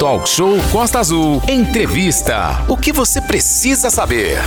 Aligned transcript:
Talk 0.00 0.26
Show 0.26 0.56
Costa 0.72 0.98
Azul. 0.98 1.42
Entrevista. 1.46 2.64
O 2.70 2.74
que 2.74 2.90
você 2.90 3.20
precisa 3.20 3.90
saber? 3.90 4.38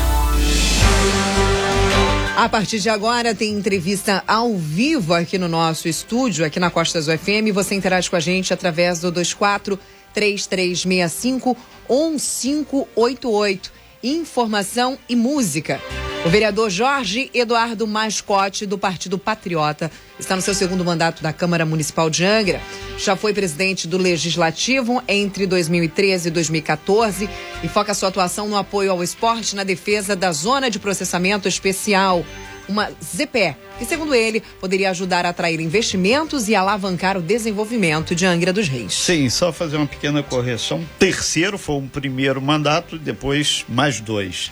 A 2.36 2.50
partir 2.50 2.79
de 2.79 2.90
agora 2.90 3.35
tem 3.35 3.53
entrevista 3.53 4.24
ao 4.27 4.55
vivo 4.58 5.13
aqui 5.13 5.37
no 5.37 5.47
nosso 5.47 5.87
estúdio, 5.87 6.43
aqui 6.43 6.59
na 6.59 6.71
Costa 6.71 6.97
Azul 6.97 7.16
FM. 7.16 7.53
Você 7.53 7.75
interage 7.75 8.09
com 8.09 8.16
a 8.16 8.20
gente 8.20 8.52
através 8.52 9.00
do 9.00 9.11
24 9.11 9.77
3365 10.11 11.55
1588. 11.88 13.71
Informação 14.04 14.99
e 15.07 15.15
música. 15.15 15.79
O 16.25 16.29
vereador 16.29 16.69
Jorge 16.69 17.31
Eduardo 17.33 17.88
Mascote, 17.88 18.65
do 18.65 18.77
Partido 18.77 19.18
Patriota, 19.18 19.89
está 20.19 20.36
no 20.36 20.41
seu 20.41 20.54
segundo 20.54 20.83
mandato 20.83 21.23
da 21.23 21.31
Câmara 21.31 21.65
Municipal 21.65 22.09
de 22.09 22.25
Angra. 22.25 22.61
Já 22.97 23.15
foi 23.15 23.33
presidente 23.33 23.87
do 23.87 23.97
Legislativo 23.97 25.01
entre 25.07 25.47
2013 25.47 26.27
e 26.27 26.31
2014 26.31 27.29
e 27.64 27.68
foca 27.69 27.93
sua 27.93 28.09
atuação 28.09 28.50
no 28.50 28.57
apoio 28.57 28.92
ao 28.92 29.01
esporte 29.01 29.55
na 29.55 29.64
defesa 29.64 30.17
da 30.17 30.33
Zona 30.33 30.70
de 30.70 30.79
Processamento 30.79 31.47
Especial, 31.47 32.26
uma 32.67 32.90
ZPE, 33.03 33.55
que, 33.77 33.85
segundo 33.85 34.13
ele, 34.13 34.41
poderia 34.59 34.90
ajudar 34.91 35.26
a 35.26 35.30
atrair 35.30 35.59
investimentos 35.59 36.48
e 36.48 36.55
alavancar 36.55 37.17
o 37.17 37.22
desenvolvimento 37.22 38.16
de 38.16 38.26
Angra 38.26 38.53
dos 38.53 38.67
Reis. 38.67 38.94
Sim, 38.94 39.30
só 39.30 39.52
fazer 39.52 39.77
uma 39.77 39.88
pequena 39.88 40.23
correção. 40.23 40.84
Terceiro 40.99 41.58
foi 41.58 41.76
um 41.76 41.88
primeiro 41.88 42.41
mandato, 42.41 42.98
depois 42.98 43.66
mais 43.67 43.99
dois. 43.99 44.52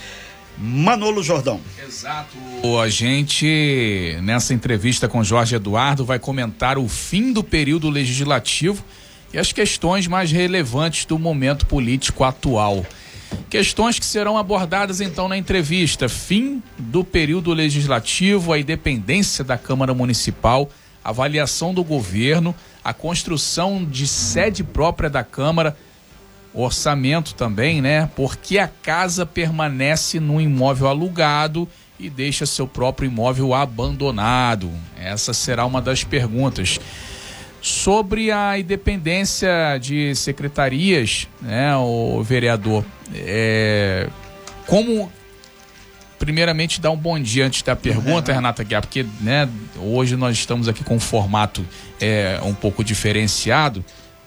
Manolo 0.58 1.24
Jordão. 1.24 1.60
Exato. 1.84 2.38
A 2.82 2.90
gente, 2.90 4.18
nessa 4.22 4.54
entrevista 4.54 5.08
com 5.08 5.24
Jorge 5.24 5.56
Eduardo, 5.56 6.06
vai 6.06 6.20
comentar 6.20 6.78
o 6.78 6.88
fim 6.88 7.34
do 7.34 7.44
período 7.44 7.90
legislativo 7.90 8.84
e 9.34 9.40
as 9.40 9.52
questões 9.52 10.08
mais 10.08 10.32
relevantes 10.32 11.06
do 11.06 11.18
momento 11.18 11.66
político 11.66 12.24
atual. 12.24 12.86
Questões 13.52 14.00
que 14.00 14.06
serão 14.06 14.38
abordadas 14.38 15.02
então 15.02 15.28
na 15.28 15.36
entrevista: 15.36 16.08
fim 16.08 16.64
do 16.80 17.04
período 17.04 17.52
legislativo, 17.52 18.54
a 18.54 18.58
independência 18.58 19.44
da 19.44 19.58
Câmara 19.58 19.94
Municipal, 19.94 20.70
avaliação 21.04 21.74
do 21.74 21.84
governo, 21.84 22.56
a 22.82 22.94
construção 22.94 23.84
de 23.84 24.08
sede 24.08 24.64
própria 24.64 25.10
da 25.10 25.22
Câmara 25.22 25.76
orçamento 26.54 27.34
também, 27.36 27.82
né? 27.82 28.10
Porque 28.16 28.58
a 28.58 28.70
casa 28.70 29.26
permanece 29.26 30.18
num 30.18 30.40
imóvel 30.40 30.88
alugado 30.88 31.68
e 32.00 32.10
deixa 32.10 32.46
seu 32.46 32.66
próprio 32.66 33.08
imóvel 33.08 33.54
abandonado? 33.54 34.72
Essa 34.98 35.34
será 35.34 35.66
uma 35.66 35.82
das 35.82 36.06
perguntas. 36.06 36.80
Sobre 37.62 38.32
a 38.32 38.58
independência 38.58 39.78
de 39.78 40.16
secretarias, 40.16 41.28
né, 41.42 41.76
o 41.76 42.24
vereador, 42.24 42.84
é, 43.16 44.10
como 44.68 45.12
primeiramente 46.20 46.80
dar 46.80 46.92
um 46.92 46.98
bom 46.98 47.20
dia 47.20 47.46
antes 47.46 47.64
da 47.64 47.76
pergunta, 47.76 48.32
Renata 48.32 48.64
Guiar, 48.64 48.82
porque 48.82 49.06
né, 49.22 49.50
hoje 49.78 50.16
nós 50.16 50.38
estamos 50.38 50.68
aqui 50.68 50.84
com 50.84 50.96
um 50.96 51.00
formato 51.00 51.66
é, 52.00 52.40
um 52.44 52.54
pouco 52.54 52.84
diferenciado 52.84 53.84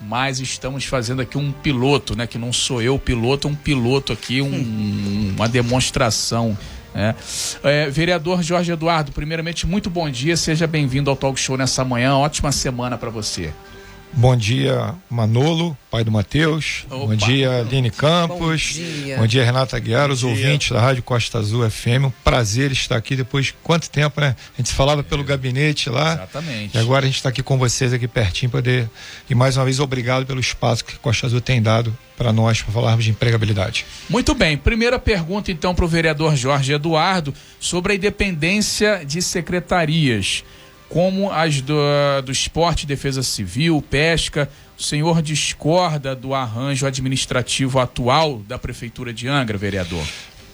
mas 0.06 0.38
estamos 0.40 0.84
fazendo 0.84 1.22
aqui 1.22 1.38
um 1.38 1.50
piloto, 1.50 2.16
né? 2.16 2.26
Que 2.26 2.38
não 2.38 2.52
sou 2.52 2.82
eu 2.82 2.96
o 2.96 2.98
piloto, 2.98 3.48
um 3.48 3.54
piloto 3.54 4.12
aqui, 4.12 4.42
um, 4.42 5.34
uma 5.36 5.48
demonstração. 5.48 6.56
Né? 6.94 7.14
É, 7.62 7.90
vereador 7.90 8.42
Jorge 8.42 8.70
Eduardo, 8.70 9.12
primeiramente, 9.12 9.66
muito 9.66 9.90
bom 9.90 10.08
dia, 10.10 10.36
seja 10.36 10.66
bem-vindo 10.66 11.10
ao 11.10 11.16
Talk 11.16 11.38
Show 11.40 11.56
nessa 11.56 11.84
manhã, 11.84 12.16
ótima 12.16 12.52
semana 12.52 12.96
para 12.96 13.10
você. 13.10 13.52
Bom 14.12 14.36
dia, 14.36 14.94
Manolo, 15.10 15.76
pai 15.90 16.04
do 16.04 16.12
Matheus. 16.12 16.84
Bom 16.88 17.14
dia, 17.16 17.60
Aline 17.60 17.90
Campos. 17.90 18.38
Bom 18.38 19.02
dia. 19.02 19.16
Bom 19.18 19.26
dia, 19.26 19.44
Renata 19.44 19.78
Guiar, 19.78 20.10
os 20.10 20.22
ouvintes 20.22 20.70
da 20.70 20.80
Rádio 20.80 21.02
Costa 21.02 21.38
Azul 21.38 21.68
FM. 21.68 22.04
Um 22.06 22.12
prazer 22.22 22.70
estar 22.70 22.96
aqui 22.96 23.16
depois 23.16 23.46
de 23.46 23.54
quanto 23.54 23.90
tempo, 23.90 24.20
né? 24.20 24.36
A 24.54 24.62
gente 24.62 24.72
falava 24.72 25.00
é. 25.00 25.04
pelo 25.04 25.24
gabinete 25.24 25.90
lá. 25.90 26.14
Exatamente. 26.14 26.76
E 26.76 26.80
agora 26.80 27.04
a 27.04 27.06
gente 27.06 27.16
está 27.16 27.28
aqui 27.28 27.42
com 27.42 27.58
vocês 27.58 27.92
aqui 27.92 28.06
pertinho 28.06 28.50
poder. 28.50 28.88
E 29.28 29.34
mais 29.34 29.56
uma 29.56 29.64
vez, 29.64 29.80
obrigado 29.80 30.24
pelo 30.26 30.40
espaço 30.40 30.84
que 30.84 30.96
Costa 30.96 31.26
Azul 31.26 31.40
tem 31.40 31.60
dado 31.60 31.96
para 32.16 32.32
nós 32.32 32.62
para 32.62 32.72
falarmos 32.72 33.04
de 33.04 33.10
empregabilidade. 33.10 33.84
Muito 34.08 34.34
bem. 34.34 34.56
Primeira 34.56 34.98
pergunta, 34.98 35.50
então, 35.50 35.74
para 35.74 35.84
o 35.84 35.88
vereador 35.88 36.36
Jorge 36.36 36.72
Eduardo 36.72 37.34
sobre 37.58 37.92
a 37.92 37.96
independência 37.96 39.04
de 39.04 39.20
secretarias 39.20 40.44
como 40.94 41.32
as 41.32 41.60
do, 41.60 41.74
do 42.24 42.30
esporte, 42.30 42.86
defesa 42.86 43.20
civil, 43.20 43.82
pesca. 43.82 44.48
O 44.78 44.82
senhor 44.82 45.20
discorda 45.20 46.14
do 46.14 46.32
arranjo 46.32 46.86
administrativo 46.86 47.80
atual 47.80 48.38
da 48.46 48.60
Prefeitura 48.60 49.12
de 49.12 49.26
Angra, 49.26 49.58
vereador? 49.58 50.06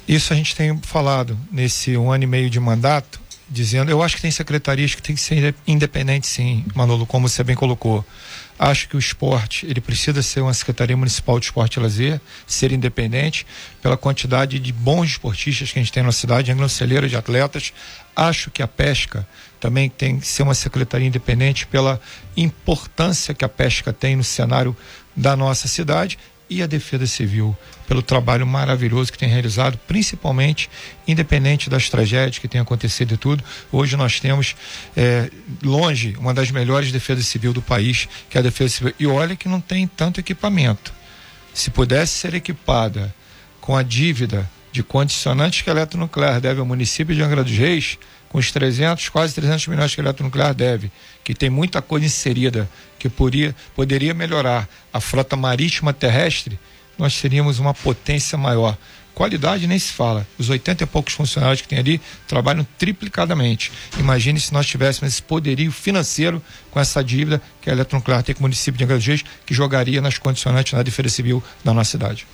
Isso 0.09 0.33
a 0.33 0.37
gente 0.37 0.57
tem 0.57 0.75
falado 0.79 1.39
nesse 1.53 1.95
um 1.95 2.11
ano 2.11 2.25
e 2.25 2.27
meio 2.27 2.49
de 2.49 2.59
mandato, 2.59 3.21
dizendo, 3.51 3.91
eu 3.91 4.03
acho 4.03 4.17
que 4.17 4.23
tem 4.23 4.31
secretarias 4.31 4.95
que 4.95 5.03
tem 5.03 5.15
que 5.15 5.21
ser 5.21 5.55
independentes 5.67 6.31
sim, 6.31 6.65
Manolo, 6.75 7.05
como 7.05 7.29
você 7.29 7.45
bem 7.45 7.55
colocou. 7.55 8.03
Acho 8.59 8.89
que 8.89 8.97
o 8.97 8.99
esporte, 8.99 9.67
ele 9.67 9.81
precisa 9.81 10.23
ser 10.23 10.41
uma 10.41 10.55
Secretaria 10.55 10.97
Municipal 10.97 11.39
de 11.39 11.47
Esporte 11.47 11.79
e 11.79 11.83
Lazer, 11.83 12.21
ser 12.47 12.73
independente, 12.73 13.47
pela 13.83 13.97
quantidade 13.97 14.59
de 14.59 14.73
bons 14.73 15.11
esportistas 15.11 15.71
que 15.71 15.79
a 15.79 15.83
gente 15.83 15.93
tem 15.93 16.03
na 16.03 16.13
cidade, 16.13 16.51
celeira 16.71 17.09
de 17.09 17.17
atletas. 17.17 17.75
Acho 18.17 18.51
que 18.51 18.63
a 18.63 18.69
pesca 18.69 19.27
também 19.61 19.91
tem 19.91 20.19
que 20.19 20.27
ser 20.27 20.43
uma 20.43 20.55
secretaria 20.55 21.07
independente 21.07 21.67
pela 21.67 22.01
importância 22.37 23.35
que 23.35 23.45
a 23.45 23.49
pesca 23.49 23.93
tem 23.93 24.17
no 24.17 24.25
cenário 24.25 24.75
da 25.15 25.37
nossa 25.37 25.69
cidade 25.69 26.19
e 26.51 26.63
a 26.63 26.67
Defesa 26.67 27.07
Civil 27.07 27.57
pelo 27.87 28.03
trabalho 28.03 28.45
maravilhoso 28.45 29.13
que 29.13 29.19
tem 29.19 29.29
realizado, 29.29 29.79
principalmente 29.87 30.69
independente 31.07 31.71
das 31.71 31.89
tragédias 31.89 32.39
que 32.39 32.49
têm 32.49 32.61
acontecido 32.61 33.15
e 33.15 33.17
tudo. 33.17 33.45
Hoje 33.71 33.97
nós 33.97 34.19
temos 34.19 34.57
é, 34.97 35.31
longe 35.63 36.17
uma 36.19 36.35
das 36.35 36.51
melhores 36.51 36.91
defesas 36.91 37.27
civil 37.27 37.53
do 37.53 37.63
país, 37.63 38.09
que 38.29 38.37
é 38.37 38.41
a 38.41 38.43
Defesa 38.43 38.75
Civil. 38.75 38.95
E 38.99 39.07
olha 39.07 39.37
que 39.37 39.49
não 39.49 39.61
tem 39.61 39.87
tanto 39.87 40.19
equipamento. 40.19 40.93
Se 41.55 41.71
pudesse 41.71 42.19
ser 42.19 42.35
equipada 42.35 43.15
com 43.61 43.77
a 43.77 43.83
dívida 43.83 44.51
de 44.73 44.83
condicionantes 44.83 45.63
que 45.63 45.71
a 45.71 45.73
eletronuclear 45.73 46.41
deve 46.41 46.61
ao 46.61 46.67
município 46.67 47.15
de 47.15 47.23
Angra 47.23 47.45
dos 47.45 47.57
Reis, 47.57 47.99
com 48.31 48.39
os 48.39 48.51
300, 48.53 49.09
quase 49.09 49.35
300 49.35 49.67
milhões 49.67 49.95
que 49.95 50.01
a 50.01 50.05
eletronuclear 50.05 50.55
deve, 50.55 50.91
que 51.23 51.35
tem 51.35 51.51
muita 51.51 51.83
coisa 51.83 52.07
inserida 52.07 52.71
que 52.99 53.09
poderia, 53.09 53.55
poderia 53.75 54.15
melhorar 54.15 54.69
a 54.93 55.01
frota 55.01 55.37
marítima 55.37 55.93
terrestre, 55.93 56.59
nós 56.97 57.21
teríamos 57.21 57.59
uma 57.59 57.75
potência 57.75 58.39
maior. 58.39 58.79
Qualidade 59.15 59.67
nem 59.67 59.79
se 59.79 59.93
fala. 59.93 60.27
Os 60.39 60.49
80 60.49 60.85
e 60.85 60.87
poucos 60.87 61.13
funcionários 61.13 61.61
que 61.61 61.69
tem 61.69 61.79
ali 61.79 62.01
trabalham 62.29 62.67
triplicadamente. 62.79 63.73
Imagine 63.99 64.39
se 64.39 64.53
nós 64.53 64.67
tivéssemos 64.67 65.13
esse 65.13 65.23
poderio 65.23 65.73
financeiro 65.73 66.41
com 66.71 66.79
essa 66.79 67.03
dívida 67.03 67.43
que 67.61 67.69
a 67.69 67.73
Eletronuclear 67.73 68.23
tem 68.23 68.35
com 68.35 68.41
o 68.41 68.43
município 68.43 68.79
de 68.79 68.85
Angra 68.85 68.97
dos 68.97 69.07
Reis, 69.07 69.25
que 69.45 69.53
jogaria 69.53 70.01
nas 70.01 70.19
condicionantes 70.19 70.73
na 70.73 70.83
defesa 70.83 71.09
civil 71.09 71.43
da 71.65 71.75
nossa 71.75 71.91
cidade. 71.91 72.27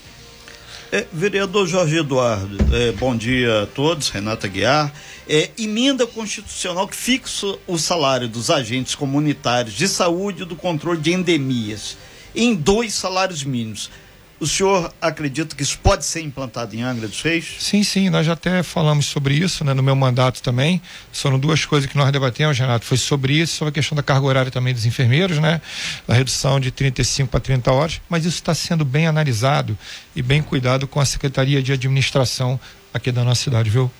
É, 0.93 1.05
vereador 1.13 1.67
Jorge 1.67 1.99
Eduardo, 1.99 2.59
é, 2.73 2.93
bom 2.93 3.17
dia 3.17 3.63
a 3.63 3.67
todos, 3.67 4.09
Renata 4.09 4.47
Guiar. 4.47 4.93
É, 5.29 5.51
emenda 5.59 6.07
constitucional 6.07 6.87
que 6.87 6.95
fixa 6.95 7.57
o 7.67 7.77
salário 7.77 8.29
dos 8.29 8.51
agentes 8.51 8.95
comunitários 8.95 9.75
de 9.75 9.89
saúde 9.89 10.43
e 10.43 10.47
do 10.47 10.55
controle 10.55 11.01
de 11.01 11.13
endemias 11.13 11.97
em 12.33 12.55
dois 12.55 12.95
salários 12.95 13.43
mínimos. 13.43 13.91
O 14.39 14.47
senhor 14.47 14.93
acredita 15.01 15.57
que 15.57 15.63
isso 15.63 15.79
pode 15.79 16.05
ser 16.05 16.21
implantado 16.21 16.77
em 16.77 16.83
Angra 16.83 17.09
dos 17.09 17.23
Reis? 17.23 17.57
Sim, 17.59 17.83
sim, 17.83 18.11
nós 18.11 18.27
já 18.27 18.35
até 18.35 18.63
falamos 18.63 19.07
sobre 19.07 19.33
isso, 19.33 19.65
né, 19.65 19.73
no 19.73 19.83
meu 19.83 19.97
mandato 19.97 20.43
também. 20.43 20.83
Foram 21.11 21.39
duas 21.39 21.65
coisas 21.65 21.91
que 21.91 21.97
nós 21.97 22.13
debatemos, 22.13 22.59
Renato, 22.59 22.85
foi 22.85 22.99
sobre 22.99 23.33
isso, 23.33 23.57
sobre 23.57 23.71
a 23.71 23.73
questão 23.73 23.97
da 23.97 24.03
carga 24.03 24.27
horária 24.27 24.51
também 24.51 24.75
dos 24.75 24.85
enfermeiros, 24.85 25.39
né, 25.39 25.63
da 26.07 26.13
redução 26.13 26.61
de 26.61 26.71
35 26.71 27.31
para 27.31 27.41
30 27.41 27.73
horas, 27.73 28.01
mas 28.11 28.27
isso 28.27 28.37
está 28.37 28.55
sendo 28.55 28.85
bem 28.85 29.07
analisado 29.07 29.77
e 30.15 30.21
bem 30.21 30.43
cuidado 30.43 30.87
com 30.87 31.01
a 31.01 31.07
Secretaria 31.07 31.63
de 31.63 31.73
Administração 31.73 32.61
aqui 32.93 33.11
da 33.11 33.25
nossa 33.25 33.43
cidade, 33.43 33.71
viu? 33.71 33.91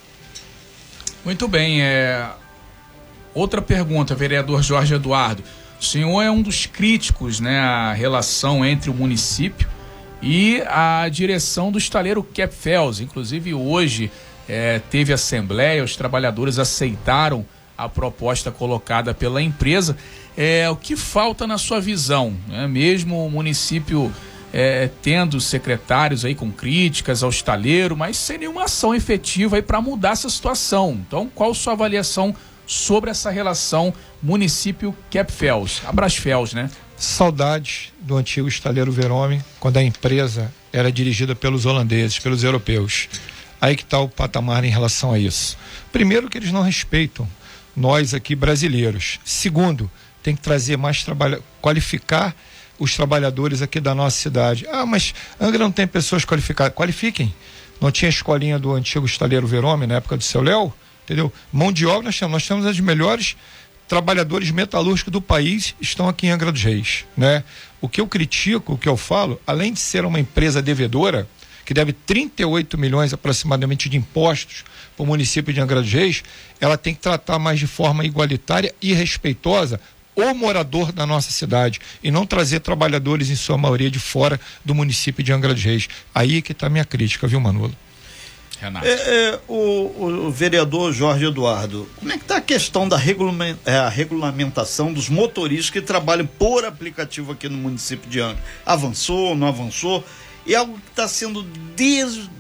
Muito 1.25 1.49
bem, 1.49 1.81
é... 1.81 2.29
outra 3.33 3.63
pergunta, 3.63 4.15
vereador 4.15 4.63
Jorge 4.63 4.95
Eduardo. 4.95 5.43
O 5.81 5.85
senhor 5.85 6.21
é 6.21 6.31
um 6.31 6.43
dos 6.43 6.67
críticos, 6.67 7.41
né, 7.41 7.59
à 7.59 7.95
relação 7.95 8.63
entre 8.63 8.91
o 8.91 8.95
município 8.95 9.76
e 10.23 10.63
a 10.67 11.09
direção 11.09 11.71
do 11.71 11.79
estaleiro 11.79 12.23
Capfels. 12.23 13.01
Inclusive, 13.01 13.55
hoje 13.55 14.11
é, 14.49 14.81
teve 14.91 15.13
assembleia, 15.13 15.85
os 15.85 15.97
trabalhadores 15.97 16.59
aceitaram 16.59 17.45
a 17.77 17.89
proposta 17.89 18.51
colocada 18.51 19.13
pela 19.13 19.43
empresa. 19.43 19.97
É, 20.37 20.69
o 20.71 20.77
que 20.77 20.97
falta 20.97 21.47
na 21.47 21.59
sua 21.59 21.81
visão? 21.81 22.35
Né? 22.49 22.67
Mesmo 22.67 23.27
o 23.27 23.31
município 23.31 24.13
é, 24.53 24.89
tendo 25.03 25.41
secretários 25.41 26.25
aí 26.25 26.35
com 26.35 26.51
críticas 26.51 27.23
ao 27.23 27.31
estaleiro, 27.31 27.97
mas 27.97 28.17
sem 28.17 28.39
nenhuma 28.39 28.65
ação 28.65 28.95
efetiva 28.95 29.61
para 29.63 29.81
mudar 29.81 30.11
essa 30.11 30.31
situação. 30.31 30.99
Então, 31.07 31.31
qual 31.35 31.53
sua 31.55 31.75
avaliação 31.75 32.35
sobre 32.67 33.11
essa 33.11 33.31
relação 33.31 33.93
município 34.23 34.97
Capfels, 35.11 35.83
Abrasfels, 35.87 36.53
né? 36.53 36.71
Saudades 36.97 37.93
do 38.01 38.17
antigo 38.17 38.49
estaleiro 38.49 38.91
Verome, 38.91 39.45
quando 39.61 39.77
a 39.77 39.83
empresa 39.83 40.53
era 40.73 40.91
dirigida 40.91 41.35
pelos 41.35 41.67
holandeses, 41.67 42.19
pelos 42.19 42.43
europeus. 42.43 43.09
Aí 43.61 43.77
que 43.77 43.83
está 43.83 43.99
o 43.99 44.09
patamar 44.09 44.65
em 44.65 44.71
relação 44.71 45.13
a 45.13 45.19
isso. 45.19 45.59
Primeiro, 45.93 46.29
que 46.29 46.39
eles 46.39 46.53
não 46.53 46.63
respeitam 46.63 47.29
nós 47.77 48.15
aqui 48.15 48.35
brasileiros. 48.35 49.21
Segundo, 49.25 49.91
tem 50.23 50.35
que 50.35 50.41
trazer 50.41 50.77
mais 50.79 51.05
trabalho, 51.05 51.43
qualificar 51.61 52.35
os 52.79 52.95
trabalhadores 52.95 53.61
aqui 53.61 53.79
da 53.79 53.95
nossa 53.95 54.19
cidade. 54.19 54.67
Ah, 54.71 54.87
mas 54.87 55.15
Angra 55.41 55.59
não 55.59 55.71
tem 55.71 55.87
pessoas 55.87 56.25
qualificadas. 56.25 56.75
Qualifiquem. 56.75 57.35
Não 57.81 57.91
tinha 57.91 58.09
escolinha 58.09 58.59
do 58.59 58.73
antigo 58.73 59.05
estaleiro 59.05 59.47
Verome 59.47 59.87
na 59.87 59.97
época 59.97 60.17
do 60.17 60.25
seu 60.25 60.43
Léo? 60.43 60.73
Entendeu? 61.05 61.33
Mão 61.53 61.71
de 61.71 61.87
obra 61.87 62.05
nós 62.05 62.19
temos. 62.19 62.33
Nós 62.33 62.49
temos 62.49 62.67
as 62.67 62.81
melhores 62.81 63.37
trabalhadores 63.89 64.51
metalúrgicos 64.51 65.13
do 65.13 65.21
país 65.21 65.75
estão 65.81 66.09
aqui 66.09 66.27
em 66.27 66.31
Angra 66.31 66.51
dos 66.51 66.63
Reis, 66.63 67.05
né? 67.17 67.45
O 67.81 67.89
que 67.89 68.01
eu 68.01 68.07
critico, 68.07 68.75
o 68.75 68.79
que 68.79 68.89
eu 68.89 68.97
falo, 68.97 69.41
além 69.47 69.73
de 69.73 69.81
ser 69.81 70.05
uma 70.05 70.19
empresa 70.19 70.61
devedora, 70.61 71.29
que 71.65 71.75
deve 71.75 71.93
38 71.93 72.79
milhões 72.79 73.13
aproximadamente 73.13 73.89
de 73.89 73.97
impostos 73.97 74.65
para 74.97 75.03
o 75.03 75.07
município 75.07 75.53
de 75.53 75.61
Angra 75.61 75.83
dos 75.83 75.93
Reis, 75.93 76.23
ela 76.61 76.79
tem 76.79 76.95
que 76.95 77.01
tratar 77.01 77.39
mais 77.39 77.59
de 77.59 77.67
forma 77.67 78.05
igualitária 78.05 78.75
e 78.81 78.93
respeitosa 78.93 79.81
o 80.15 80.33
morador 80.33 80.93
da 80.93 81.05
nossa 81.05 81.31
cidade 81.31 81.79
e 82.03 82.11
não 82.11 82.25
trazer 82.25 82.61
trabalhadores, 82.61 83.29
em 83.29 83.37
sua 83.37 83.59
maioria, 83.59 83.91
de 83.91 83.99
fora 83.99 84.41
do 84.65 84.75
município 84.75 85.23
de 85.23 85.33
Angra 85.33 85.53
dos 85.53 85.63
Reis. 85.63 85.89
Aí 86.15 86.41
que 86.41 86.53
está 86.53 86.69
a 86.69 86.71
minha 86.71 86.85
crítica, 86.85 87.27
viu, 87.27 87.39
Manolo? 87.39 87.75
Renato. 88.61 88.87
É, 88.87 88.91
é, 88.91 89.41
o, 89.47 90.27
o, 90.27 90.31
vereador 90.31 90.93
Jorge 90.93 91.27
Eduardo, 91.27 91.89
como 91.99 92.13
é 92.13 92.17
que 92.17 92.25
está 92.25 92.39
a 92.39 92.41
questão 92.41 92.89
da 92.89 92.97
é, 93.65 93.77
a 93.77 93.89
regulamentação 93.89 94.93
dos 94.93 95.09
motoristas 95.09 95.71
que 95.71 95.81
trabalham 95.81 96.27
por 96.27 96.65
aplicativo 96.65 97.33
aqui 97.33 97.49
no 97.49 97.59
município 97.59 98.09
de 98.09 98.21
Angra? 98.21 98.43
Avançou, 98.65 99.35
não 99.35 99.49
avançou? 99.49 100.05
E 100.47 100.55
é 100.55 100.57
algo 100.57 100.79
que 100.79 100.91
está 100.91 101.07
sendo 101.09 101.43
des, 101.75 102.31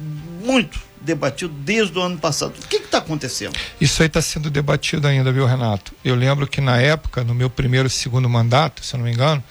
muito 0.42 0.80
debatido 1.00 1.52
desde 1.52 1.98
o 1.98 2.02
ano 2.02 2.18
passado. 2.18 2.54
O 2.62 2.66
que 2.66 2.76
está 2.76 2.98
acontecendo? 2.98 3.56
Isso 3.80 4.02
aí 4.02 4.06
está 4.06 4.22
sendo 4.22 4.50
debatido 4.50 5.06
ainda, 5.06 5.30
viu, 5.32 5.46
Renato? 5.46 5.92
Eu 6.04 6.14
lembro 6.14 6.46
que 6.46 6.60
na 6.60 6.80
época, 6.80 7.22
no 7.24 7.34
meu 7.34 7.50
primeiro 7.50 7.86
e 7.86 7.90
segundo 7.90 8.28
mandato, 8.28 8.84
se 8.84 8.94
eu 8.94 8.98
não 8.98 9.04
me 9.04 9.12
engano, 9.12 9.42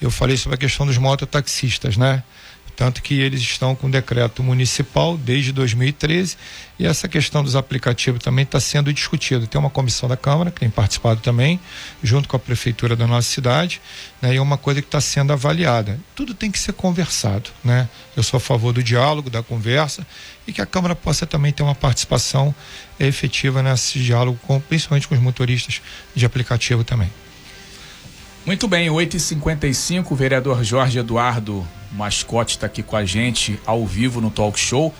eu 0.00 0.10
falei 0.10 0.36
sobre 0.36 0.54
a 0.54 0.58
questão 0.58 0.86
dos 0.86 0.98
mototaxistas, 0.98 1.96
né? 1.96 2.22
Tanto 2.78 3.02
que 3.02 3.20
eles 3.20 3.40
estão 3.40 3.74
com 3.74 3.90
decreto 3.90 4.40
municipal 4.40 5.18
desde 5.18 5.50
2013 5.50 6.36
e 6.78 6.86
essa 6.86 7.08
questão 7.08 7.42
dos 7.42 7.56
aplicativos 7.56 8.22
também 8.22 8.44
está 8.44 8.60
sendo 8.60 8.92
discutida. 8.92 9.48
Tem 9.48 9.58
uma 9.58 9.68
comissão 9.68 10.08
da 10.08 10.16
Câmara 10.16 10.52
que 10.52 10.60
tem 10.60 10.70
participado 10.70 11.20
também, 11.20 11.58
junto 12.04 12.28
com 12.28 12.36
a 12.36 12.38
prefeitura 12.38 12.94
da 12.94 13.04
nossa 13.04 13.28
cidade, 13.28 13.80
né, 14.22 14.32
e 14.32 14.36
é 14.36 14.40
uma 14.40 14.56
coisa 14.56 14.80
que 14.80 14.86
está 14.86 15.00
sendo 15.00 15.32
avaliada. 15.32 15.98
Tudo 16.14 16.34
tem 16.34 16.52
que 16.52 16.58
ser 16.60 16.72
conversado. 16.72 17.50
Né? 17.64 17.88
Eu 18.16 18.22
sou 18.22 18.38
a 18.38 18.40
favor 18.40 18.72
do 18.72 18.80
diálogo, 18.80 19.28
da 19.28 19.42
conversa 19.42 20.06
e 20.46 20.52
que 20.52 20.62
a 20.62 20.66
Câmara 20.66 20.94
possa 20.94 21.26
também 21.26 21.50
ter 21.50 21.64
uma 21.64 21.74
participação 21.74 22.54
efetiva 23.00 23.60
nesse 23.60 23.98
diálogo, 23.98 24.38
com, 24.46 24.60
principalmente 24.60 25.08
com 25.08 25.16
os 25.16 25.20
motoristas 25.20 25.82
de 26.14 26.24
aplicativo 26.24 26.84
também. 26.84 27.10
Muito 28.48 28.66
bem, 28.66 28.88
8h55, 28.88 30.06
o 30.10 30.14
vereador 30.14 30.64
Jorge 30.64 30.98
Eduardo 30.98 31.68
Mascote 31.92 32.56
está 32.56 32.64
aqui 32.64 32.82
com 32.82 32.96
a 32.96 33.04
gente 33.04 33.60
ao 33.66 33.84
vivo 33.86 34.22
no 34.22 34.30
Talk 34.30 34.58
Show. 34.58 34.94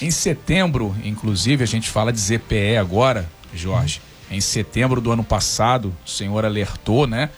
Em 0.00 0.10
setembro, 0.10 0.96
inclusive, 1.04 1.62
a 1.62 1.66
gente 1.66 1.90
fala 1.90 2.10
de 2.10 2.18
ZPE 2.18 2.78
agora, 2.78 3.28
Jorge. 3.52 4.00
Em 4.30 4.40
setembro 4.40 5.02
do 5.02 5.12
ano 5.12 5.22
passado, 5.22 5.94
o 6.02 6.08
senhor 6.08 6.46
alertou, 6.46 7.06
né? 7.06 7.28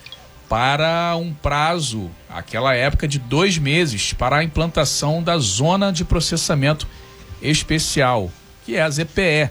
Para 0.48 1.16
um 1.16 1.34
prazo, 1.34 2.12
aquela 2.28 2.72
época 2.76 3.08
de 3.08 3.18
dois 3.18 3.58
meses, 3.58 4.12
para 4.12 4.36
a 4.36 4.44
implantação 4.44 5.20
da 5.20 5.36
zona 5.36 5.92
de 5.92 6.04
processamento 6.04 6.86
especial, 7.42 8.30
que 8.64 8.76
é 8.76 8.82
a 8.82 8.88
ZPE 8.88 9.50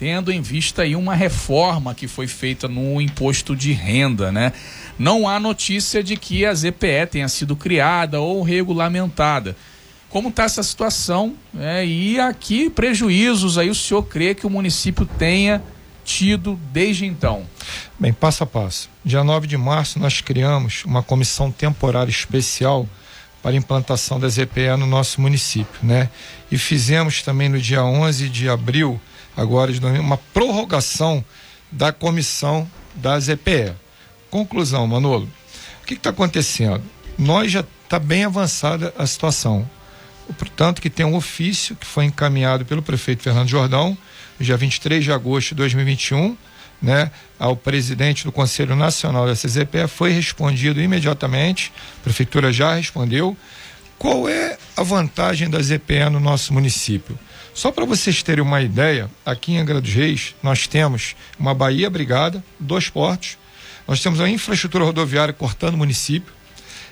tendo 0.00 0.32
em 0.32 0.40
vista 0.40 0.80
aí 0.80 0.96
uma 0.96 1.14
reforma 1.14 1.94
que 1.94 2.08
foi 2.08 2.26
feita 2.26 2.66
no 2.66 3.02
imposto 3.02 3.54
de 3.54 3.72
renda, 3.72 4.32
né? 4.32 4.50
Não 5.00 5.26
há 5.26 5.40
notícia 5.40 6.04
de 6.04 6.14
que 6.14 6.44
a 6.44 6.52
ZPE 6.52 7.06
tenha 7.10 7.26
sido 7.26 7.56
criada 7.56 8.20
ou 8.20 8.42
regulamentada. 8.42 9.56
Como 10.10 10.28
está 10.28 10.44
essa 10.44 10.62
situação? 10.62 11.34
É, 11.58 11.86
e 11.86 12.20
aqui 12.20 12.68
prejuízos 12.68 13.56
aí 13.56 13.70
o 13.70 13.74
senhor 13.74 14.02
crê 14.02 14.34
que 14.34 14.46
o 14.46 14.50
município 14.50 15.06
tenha 15.06 15.62
tido 16.04 16.60
desde 16.70 17.06
então? 17.06 17.46
Bem, 17.98 18.12
passo 18.12 18.42
a 18.42 18.46
passo. 18.46 18.90
Dia 19.02 19.24
9 19.24 19.46
de 19.46 19.56
março 19.56 19.98
nós 19.98 20.20
criamos 20.20 20.84
uma 20.84 21.02
comissão 21.02 21.50
temporária 21.50 22.10
especial 22.10 22.86
para 23.42 23.56
implantação 23.56 24.20
da 24.20 24.28
ZPE 24.28 24.76
no 24.78 24.86
nosso 24.86 25.18
município, 25.18 25.80
né? 25.82 26.10
E 26.52 26.58
fizemos 26.58 27.22
também 27.22 27.48
no 27.48 27.58
dia 27.58 27.82
11 27.82 28.28
de 28.28 28.50
abril 28.50 29.00
agora 29.34 29.72
de 29.72 29.80
uma 29.82 30.18
prorrogação 30.18 31.24
da 31.72 31.90
comissão 31.90 32.70
da 32.94 33.18
ZPE. 33.18 33.72
Conclusão, 34.30 34.86
Manolo. 34.86 35.28
O 35.82 35.86
que 35.86 35.94
está 35.94 36.10
acontecendo? 36.10 36.82
Nós 37.18 37.50
já 37.50 37.64
está 37.84 37.98
bem 37.98 38.24
avançada 38.24 38.94
a 38.96 39.06
situação. 39.06 39.68
Portanto, 40.38 40.80
que 40.80 40.88
tem 40.88 41.04
um 41.04 41.16
ofício 41.16 41.74
que 41.74 41.84
foi 41.84 42.04
encaminhado 42.04 42.64
pelo 42.64 42.80
prefeito 42.82 43.22
Fernando 43.22 43.48
Jordão, 43.48 43.98
dia 44.38 44.56
23 44.56 45.02
de 45.02 45.12
agosto 45.12 45.48
de 45.50 45.56
2021, 45.56 46.36
né, 46.80 47.10
ao 47.38 47.56
presidente 47.56 48.24
do 48.24 48.32
Conselho 48.32 48.76
Nacional 48.76 49.26
da 49.26 49.34
CZPE, 49.34 49.88
foi 49.88 50.12
respondido 50.12 50.80
imediatamente, 50.80 51.72
a 51.98 52.04
prefeitura 52.04 52.52
já 52.52 52.74
respondeu. 52.74 53.36
Qual 53.98 54.28
é 54.28 54.56
a 54.76 54.82
vantagem 54.82 55.50
da 55.50 55.60
ZPE 55.60 56.08
no 56.10 56.20
nosso 56.20 56.54
município? 56.54 57.18
Só 57.52 57.70
para 57.70 57.84
vocês 57.84 58.22
terem 58.22 58.42
uma 58.42 58.62
ideia, 58.62 59.10
aqui 59.26 59.52
em 59.52 59.58
Angra 59.58 59.80
dos 59.80 59.92
Reis, 59.92 60.34
nós 60.42 60.66
temos 60.66 61.14
uma 61.38 61.52
Bahia 61.52 61.90
Brigada, 61.90 62.42
dois 62.58 62.88
portos, 62.88 63.36
nós 63.90 64.00
temos 64.00 64.20
uma 64.20 64.30
infraestrutura 64.30 64.84
rodoviária 64.84 65.34
cortando 65.34 65.74
o 65.74 65.76
município, 65.76 66.32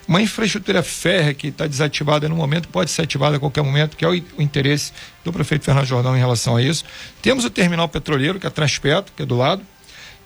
uma 0.08 0.20
infraestrutura 0.20 0.82
férrea 0.82 1.32
que 1.32 1.46
está 1.46 1.64
desativada 1.64 2.28
no 2.28 2.34
momento, 2.34 2.68
pode 2.68 2.90
ser 2.90 3.02
ativada 3.02 3.36
a 3.36 3.38
qualquer 3.38 3.62
momento, 3.62 3.96
que 3.96 4.04
é 4.04 4.08
o, 4.08 4.10
o, 4.36 4.42
interesse 4.42 4.92
do 5.22 5.32
prefeito 5.32 5.64
Fernando 5.64 5.86
Jordão 5.86 6.16
em 6.16 6.18
relação 6.18 6.56
a 6.56 6.62
isso. 6.62 6.84
Temos 7.22 7.44
o 7.44 7.50
terminal 7.50 7.88
petroleiro, 7.88 8.40
que 8.40 8.48
é 8.48 8.50
a 8.50 9.02
que 9.14 9.22
é 9.22 9.24
do 9.24 9.36
lado, 9.36 9.62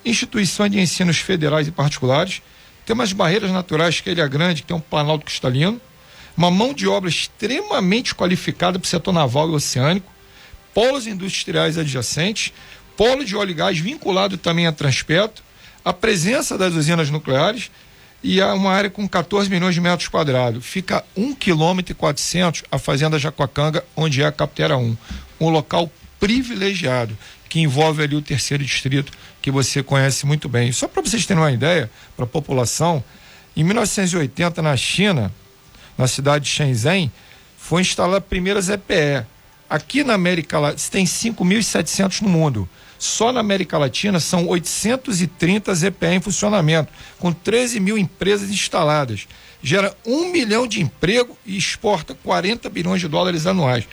instituições 0.03 0.73
de 0.73 0.81
ensinos 0.81 1.19
federais 1.19 1.69
e 1.69 1.71
particulares, 1.71 2.41
temos 2.87 3.05
as 3.05 3.13
barreiras 3.13 3.51
naturais, 3.51 4.01
que 4.01 4.09
é 4.09 4.13
Ilha 4.15 4.27
Grande, 4.27 4.63
que 4.63 4.69
tem 4.69 4.77
um 4.77 4.81
planalto 4.81 5.27
cristalino, 5.27 5.79
uma 6.35 6.51
mão 6.51 6.73
de 6.73 6.89
obra 6.89 7.11
extremamente 7.11 8.15
qualificada 8.15 8.79
para 8.79 8.87
o 8.87 8.88
setor 8.88 9.12
naval 9.12 9.50
e 9.50 9.52
oceânico, 9.52 10.11
polos 10.73 11.07
industriais 11.07 11.76
adjacentes, 11.76 12.50
polo 12.97 13.26
de 13.26 13.37
óleo 13.37 13.50
e 13.50 13.55
gás 13.55 13.79
vinculado 13.79 14.38
também 14.38 14.67
a 14.67 14.73
Transpeto, 14.73 15.43
a 15.85 15.93
presença 15.93 16.57
das 16.57 16.75
usinas 16.75 17.11
nucleares 17.11 17.71
e 18.23 18.41
há 18.41 18.55
uma 18.55 18.73
área 18.73 18.89
com 18.89 19.09
14 19.09 19.51
milhões 19.51 19.75
de 19.75 19.81
metros 19.81 20.09
quadrados. 20.09 20.65
Fica 20.65 21.05
1 21.17 21.35
km 21.35 21.81
e 21.91 21.95
400 21.95 22.62
a 22.71 22.79
Fazenda 22.79 23.19
Jacuacanga, 23.19 23.85
onde 23.97 24.23
é 24.23 24.27
a 24.27 24.33
Captera 24.33 24.77
1. 24.77 24.97
Um 25.41 25.49
local 25.49 25.91
privilegiado, 26.21 27.19
que 27.49 27.61
envolve 27.61 28.03
ali 28.03 28.15
o 28.15 28.23
terceiro 28.23 28.65
distrito, 28.65 29.12
que 29.41 29.51
você 29.51 29.83
conhece 29.83 30.25
muito 30.25 30.49
bem. 30.49 30.71
Só 30.71 30.87
para 30.87 31.03
vocês 31.03 31.27
terem 31.27 31.43
uma 31.43 31.51
ideia, 31.51 31.91
para 32.17 32.25
a 32.25 32.29
população, 32.29 33.03
em 33.57 33.65
1980, 33.65 34.62
na 34.62 34.77
China, 34.77 35.33
na 35.99 36.07
cidade 36.07 36.45
de 36.45 36.51
Shenzhen, 36.51 37.11
foi 37.59 37.83
instalada 37.83 38.19
a 38.19 38.21
primeira 38.21 38.61
ZPE, 38.61 39.27
Aqui 39.73 40.05
na 40.05 40.12
América 40.12 40.59
Latina, 40.59 40.91
tem 40.91 41.07
5.700 41.07 42.21
no 42.21 42.29
mundo. 42.29 42.69
Só 43.02 43.32
na 43.32 43.40
América 43.40 43.76
Latina 43.76 44.21
são 44.21 44.47
830 44.47 45.75
ZPE 45.75 46.06
em 46.06 46.21
funcionamento, 46.21 46.92
com 47.18 47.32
13 47.32 47.80
mil 47.80 47.99
empresas 47.99 48.49
instaladas. 48.49 49.26
Gera 49.61 49.92
um 50.06 50.30
milhão 50.30 50.68
de 50.68 50.80
emprego 50.80 51.37
e 51.44 51.56
exporta 51.56 52.14
40 52.14 52.71
bilhões 52.71 53.00
de 53.00 53.09
dólares 53.09 53.44
anuais. 53.44 53.88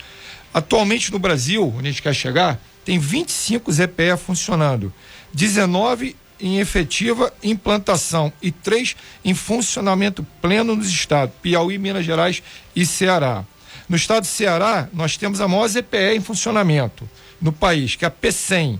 Atualmente 0.54 1.12
no 1.12 1.18
Brasil, 1.18 1.74
onde 1.76 1.88
a 1.88 1.92
gente 1.92 2.04
quer 2.04 2.14
chegar, 2.14 2.62
tem 2.86 3.00
25 3.00 3.72
ZPE 3.72 4.16
funcionando, 4.24 4.94
19 5.34 6.16
em 6.40 6.60
efetiva 6.60 7.34
implantação 7.42 8.32
e 8.40 8.52
três 8.52 8.96
em 9.26 9.34
funcionamento 9.34 10.24
pleno 10.40 10.76
nos 10.76 10.88
estados 10.88 11.34
Piauí, 11.42 11.80
Minas 11.80 12.06
Gerais 12.06 12.44
e 12.76 12.86
Ceará. 12.86 13.44
No 13.90 13.96
estado 13.96 14.22
de 14.22 14.30
Ceará, 14.30 14.88
nós 14.94 15.18
temos 15.18 15.42
a 15.42 15.48
maior 15.48 15.68
ZPE 15.68 16.16
em 16.16 16.22
funcionamento 16.22 17.10
no 17.42 17.52
país, 17.52 17.96
que 17.96 18.06
é 18.06 18.08
a 18.08 18.12
P100, 18.12 18.80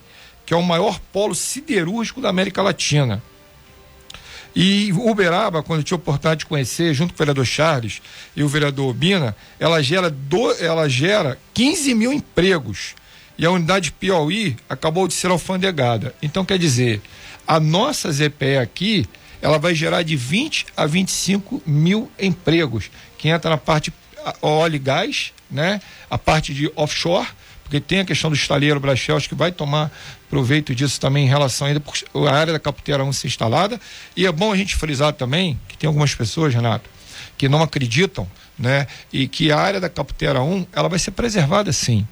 que 0.50 0.54
é 0.56 0.58
o 0.58 0.64
maior 0.64 1.00
polo 1.14 1.36
siderúrgico 1.36 2.20
da 2.20 2.30
América 2.30 2.64
Latina. 2.64 3.22
E 4.56 4.92
Uberaba, 4.94 5.62
quando 5.62 5.82
eu 5.82 5.84
tive 5.84 5.94
a 5.94 5.98
oportunidade 5.98 6.40
de 6.40 6.48
conhecer, 6.48 6.92
junto 6.92 7.14
com 7.14 7.18
o 7.18 7.20
vereador 7.20 7.46
Charles 7.46 8.02
e 8.36 8.42
o 8.42 8.48
vereador 8.48 8.92
Bina, 8.96 9.36
ela 9.60 9.80
gera, 9.84 10.10
do, 10.10 10.52
ela 10.54 10.90
gera 10.90 11.38
15 11.54 11.94
mil 11.94 12.12
empregos. 12.12 12.96
E 13.38 13.46
a 13.46 13.52
unidade 13.52 13.92
Piauí 13.92 14.58
acabou 14.68 15.08
de 15.08 15.14
ser 15.14 15.30
alfandegada. 15.30 16.16
Então, 16.20 16.44
quer 16.44 16.58
dizer, 16.58 17.00
a 17.46 17.60
nossa 17.60 18.12
ZPE 18.12 18.58
aqui, 18.60 19.06
ela 19.44 19.60
vai 19.60 19.76
gerar 19.76 20.02
de 20.02 20.16
20 20.16 20.66
a 20.76 20.88
25 20.88 21.62
mil 21.64 22.12
empregos, 22.18 22.90
que 23.20 23.30
entra 23.30 23.52
na 23.52 23.58
parte 23.58 23.94
óleo 24.42 24.78
e 24.78 24.80
gás, 24.80 25.32
né? 25.50 25.80
a 26.10 26.18
parte 26.18 26.56
de 26.56 26.72
offshore, 26.76 27.28
porque 27.70 27.80
tem 27.80 28.00
a 28.00 28.06
questão 28.06 28.32
do 28.32 28.36
estaleiro 28.36 28.80
Brachels 28.80 29.28
que 29.28 29.36
vai 29.36 29.52
tomar 29.52 29.92
proveito 30.28 30.74
disso 30.74 31.00
também 31.00 31.26
em 31.26 31.30
relação 31.30 31.68
ainda 31.68 31.80
porque 31.80 32.04
a 32.16 32.34
área 32.34 32.52
da 32.52 32.60
Caputera 32.60 33.04
1 33.04 33.14
ser 33.14 33.28
instalada. 33.28 33.80
E 34.18 34.26
é 34.26 34.32
bom 34.32 34.52
a 34.52 34.58
gente 34.58 34.76
frisar 34.76 35.14
também 35.14 35.60
que 35.68 35.78
tem 35.78 35.88
algumas 35.88 36.16
pessoas, 36.16 36.52
Renato, 36.52 36.90
que 37.38 37.48
não 37.48 37.62
acreditam, 37.62 38.28
né? 38.58 38.88
E 39.14 39.28
que 39.28 39.52
a 39.52 39.60
área 39.60 39.80
da 39.80 39.88
Caputera 39.88 40.42
1, 40.42 40.66
ela 40.74 40.90
vai 40.90 40.98
ser 40.98 41.12
preservada 41.12 41.72
sim. 41.72 42.08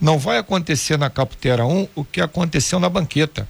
Não 0.00 0.16
vai 0.16 0.38
acontecer 0.38 0.96
na 0.96 1.10
Caputera 1.10 1.66
1 1.66 1.88
o 1.96 2.04
que 2.04 2.20
aconteceu 2.20 2.78
na 2.78 2.88
banqueta 2.88 3.48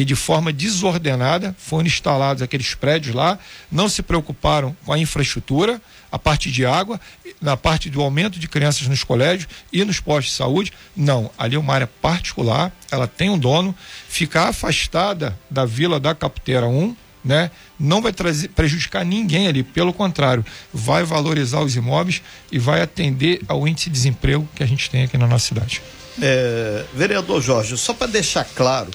que 0.00 0.04
de 0.06 0.16
forma 0.16 0.50
desordenada 0.50 1.54
foram 1.58 1.86
instalados 1.86 2.42
aqueles 2.42 2.74
prédios 2.74 3.14
lá, 3.14 3.38
não 3.70 3.86
se 3.86 4.00
preocuparam 4.00 4.74
com 4.82 4.94
a 4.94 4.98
infraestrutura, 4.98 5.78
a 6.10 6.18
parte 6.18 6.50
de 6.50 6.64
água, 6.64 6.98
na 7.38 7.54
parte 7.54 7.90
do 7.90 8.00
aumento 8.00 8.38
de 8.38 8.48
crianças 8.48 8.88
nos 8.88 9.04
colégios 9.04 9.46
e 9.70 9.84
nos 9.84 10.00
postos 10.00 10.32
de 10.32 10.38
saúde. 10.38 10.72
Não, 10.96 11.30
ali 11.36 11.54
é 11.54 11.58
uma 11.58 11.74
área 11.74 11.86
particular, 11.86 12.72
ela 12.90 13.06
tem 13.06 13.28
um 13.28 13.38
dono, 13.38 13.74
ficar 14.08 14.48
afastada 14.48 15.38
da 15.50 15.66
Vila 15.66 16.00
da 16.00 16.14
Caputera 16.14 16.66
1, 16.66 16.96
né? 17.22 17.50
Não 17.78 18.00
vai 18.00 18.14
trazer, 18.14 18.48
prejudicar 18.48 19.04
ninguém 19.04 19.48
ali, 19.48 19.62
pelo 19.62 19.92
contrário, 19.92 20.42
vai 20.72 21.04
valorizar 21.04 21.60
os 21.60 21.76
imóveis 21.76 22.22
e 22.50 22.58
vai 22.58 22.80
atender 22.80 23.42
ao 23.46 23.68
índice 23.68 23.90
de 23.90 23.96
desemprego 23.96 24.48
que 24.56 24.62
a 24.62 24.66
gente 24.66 24.88
tem 24.88 25.02
aqui 25.02 25.18
na 25.18 25.26
nossa 25.26 25.48
cidade. 25.48 25.82
É, 26.22 26.86
vereador 26.94 27.42
Jorge, 27.42 27.76
só 27.76 27.92
para 27.92 28.06
deixar 28.06 28.44
claro, 28.44 28.90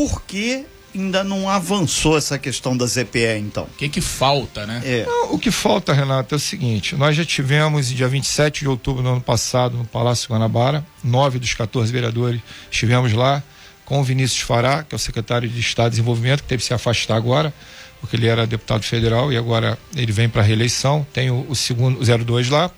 por 0.00 0.22
que 0.22 0.64
ainda 0.94 1.22
não 1.22 1.46
avançou 1.46 2.16
essa 2.16 2.38
questão 2.38 2.74
da 2.74 2.86
ZPE, 2.86 3.38
então? 3.38 3.64
O 3.64 3.76
que 3.76 3.86
que 3.86 4.00
falta, 4.00 4.66
né? 4.66 4.80
É. 4.82 5.04
Não, 5.04 5.34
o 5.34 5.38
que 5.38 5.50
falta, 5.50 5.92
Renato, 5.92 6.34
é 6.34 6.36
o 6.36 6.40
seguinte: 6.40 6.96
nós 6.96 7.14
já 7.14 7.22
tivemos, 7.22 7.90
dia 7.90 8.08
27 8.08 8.60
de 8.60 8.68
outubro 8.68 9.02
do 9.02 9.10
ano 9.10 9.20
passado, 9.20 9.76
no 9.76 9.84
Palácio 9.84 10.30
Guanabara, 10.30 10.82
nove 11.04 11.38
dos 11.38 11.52
14 11.52 11.92
vereadores 11.92 12.40
estivemos 12.70 13.12
lá 13.12 13.42
com 13.84 14.00
o 14.00 14.02
Vinícius 14.02 14.40
Fará, 14.40 14.82
que 14.82 14.94
é 14.94 14.96
o 14.96 14.98
secretário 14.98 15.46
de 15.46 15.60
Estado 15.60 15.90
de 15.90 15.96
Desenvolvimento, 15.96 16.44
que 16.44 16.48
teve 16.48 16.62
que 16.62 16.66
se 16.68 16.72
afastar 16.72 17.16
agora, 17.16 17.52
porque 18.00 18.16
ele 18.16 18.26
era 18.26 18.46
deputado 18.46 18.82
federal 18.82 19.30
e 19.30 19.36
agora 19.36 19.78
ele 19.94 20.12
vem 20.12 20.30
para 20.30 20.40
reeleição. 20.40 21.06
Tem 21.12 21.30
o, 21.30 21.44
o 21.46 21.54
segundo, 21.54 22.00
o 22.00 22.24
02 22.24 22.48
lá. 22.48 22.70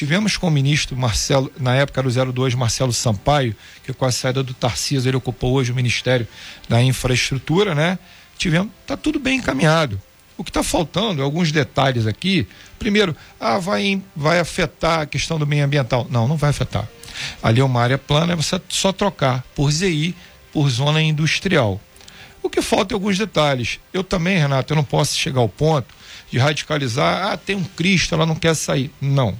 Tivemos 0.00 0.38
com 0.38 0.46
o 0.46 0.50
ministro 0.50 0.96
Marcelo, 0.96 1.52
na 1.60 1.74
época 1.74 2.00
era 2.00 2.08
o 2.08 2.32
02, 2.32 2.54
Marcelo 2.54 2.90
Sampaio, 2.90 3.54
que 3.84 3.92
com 3.92 4.06
a 4.06 4.10
saída 4.10 4.42
do 4.42 4.54
Tarcísio 4.54 5.10
ele 5.10 5.18
ocupou 5.18 5.52
hoje 5.52 5.72
o 5.72 5.74
Ministério 5.74 6.26
da 6.66 6.82
Infraestrutura, 6.82 7.74
né? 7.74 7.98
Tivemos, 8.38 8.72
tá 8.86 8.96
tudo 8.96 9.20
bem 9.20 9.36
encaminhado. 9.36 10.00
O 10.38 10.42
que 10.42 10.48
está 10.48 10.62
faltando, 10.62 11.22
alguns 11.22 11.52
detalhes 11.52 12.06
aqui. 12.06 12.48
Primeiro, 12.78 13.14
ah, 13.38 13.58
vai, 13.58 14.02
vai 14.16 14.40
afetar 14.40 15.00
a 15.00 15.06
questão 15.06 15.38
do 15.38 15.46
meio 15.46 15.66
ambiental. 15.66 16.06
Não, 16.08 16.26
não 16.26 16.38
vai 16.38 16.48
afetar. 16.48 16.88
Ali 17.42 17.60
é 17.60 17.64
uma 17.64 17.82
área 17.82 17.98
plana, 17.98 18.32
é 18.32 18.36
você 18.36 18.58
só 18.70 18.92
trocar 18.92 19.44
por 19.54 19.70
ZI, 19.70 20.16
por 20.50 20.70
zona 20.70 21.02
industrial. 21.02 21.78
O 22.42 22.48
que 22.48 22.62
falta 22.62 22.94
é 22.94 22.96
alguns 22.96 23.18
detalhes. 23.18 23.78
Eu 23.92 24.02
também, 24.02 24.38
Renato, 24.38 24.72
eu 24.72 24.76
não 24.76 24.84
posso 24.84 25.14
chegar 25.14 25.40
ao 25.42 25.48
ponto 25.50 25.94
de 26.30 26.38
radicalizar, 26.38 27.30
ah, 27.30 27.36
tem 27.36 27.54
um 27.54 27.64
Cristo, 27.64 28.14
ela 28.14 28.24
não 28.24 28.34
quer 28.34 28.54
sair. 28.54 28.90
Não 28.98 29.36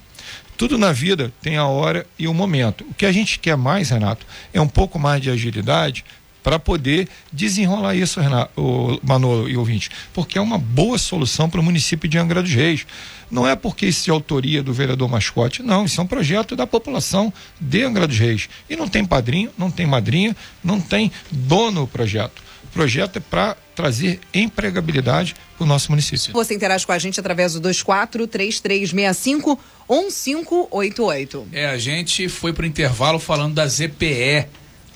tudo 0.60 0.76
na 0.76 0.92
vida 0.92 1.32
tem 1.40 1.56
a 1.56 1.64
hora 1.64 2.06
e 2.18 2.28
o 2.28 2.34
momento. 2.34 2.84
O 2.90 2.92
que 2.92 3.06
a 3.06 3.12
gente 3.12 3.38
quer 3.38 3.56
mais, 3.56 3.88
Renato, 3.88 4.26
é 4.52 4.60
um 4.60 4.68
pouco 4.68 4.98
mais 4.98 5.22
de 5.22 5.30
agilidade 5.30 6.04
para 6.42 6.58
poder 6.58 7.08
desenrolar 7.32 7.94
isso, 7.94 8.20
Renato, 8.20 8.52
o 8.60 9.00
Manolo 9.02 9.48
e 9.48 9.56
ouvinte, 9.56 9.88
porque 10.12 10.36
é 10.36 10.40
uma 10.40 10.58
boa 10.58 10.98
solução 10.98 11.48
para 11.48 11.60
o 11.60 11.62
município 11.62 12.06
de 12.06 12.18
Angra 12.18 12.42
dos 12.42 12.52
Reis. 12.52 12.86
Não 13.30 13.48
é 13.48 13.56
porque 13.56 13.86
isso 13.86 14.10
é 14.10 14.12
autoria 14.12 14.62
do 14.62 14.70
vereador 14.70 15.08
Mascote, 15.08 15.62
não, 15.62 15.86
isso 15.86 15.98
é 15.98 16.04
um 16.04 16.06
projeto 16.06 16.54
da 16.54 16.66
população 16.66 17.32
de 17.58 17.82
Angra 17.82 18.06
dos 18.06 18.18
Reis. 18.18 18.50
E 18.68 18.76
não 18.76 18.86
tem 18.86 19.02
padrinho, 19.02 19.50
não 19.56 19.70
tem 19.70 19.86
madrinha, 19.86 20.36
não 20.62 20.78
tem 20.78 21.10
dono 21.30 21.84
o 21.84 21.88
projeto. 21.88 22.42
O 22.64 22.68
projeto 22.68 23.16
é 23.16 23.20
para 23.20 23.56
trazer 23.80 24.20
empregabilidade 24.34 25.34
para 25.56 25.64
o 25.64 25.66
nosso 25.66 25.90
município. 25.90 26.32
Você 26.32 26.54
interage 26.54 26.84
com 26.86 26.92
a 26.92 26.98
gente 26.98 27.18
através 27.18 27.54
do 27.54 27.60
243365 27.60 29.58
1588. 29.88 31.48
É, 31.50 31.66
a 31.66 31.78
gente 31.78 32.28
foi 32.28 32.52
para 32.52 32.64
o 32.64 32.66
intervalo 32.66 33.18
falando 33.18 33.54
da 33.54 33.66
ZPE. 33.66 34.46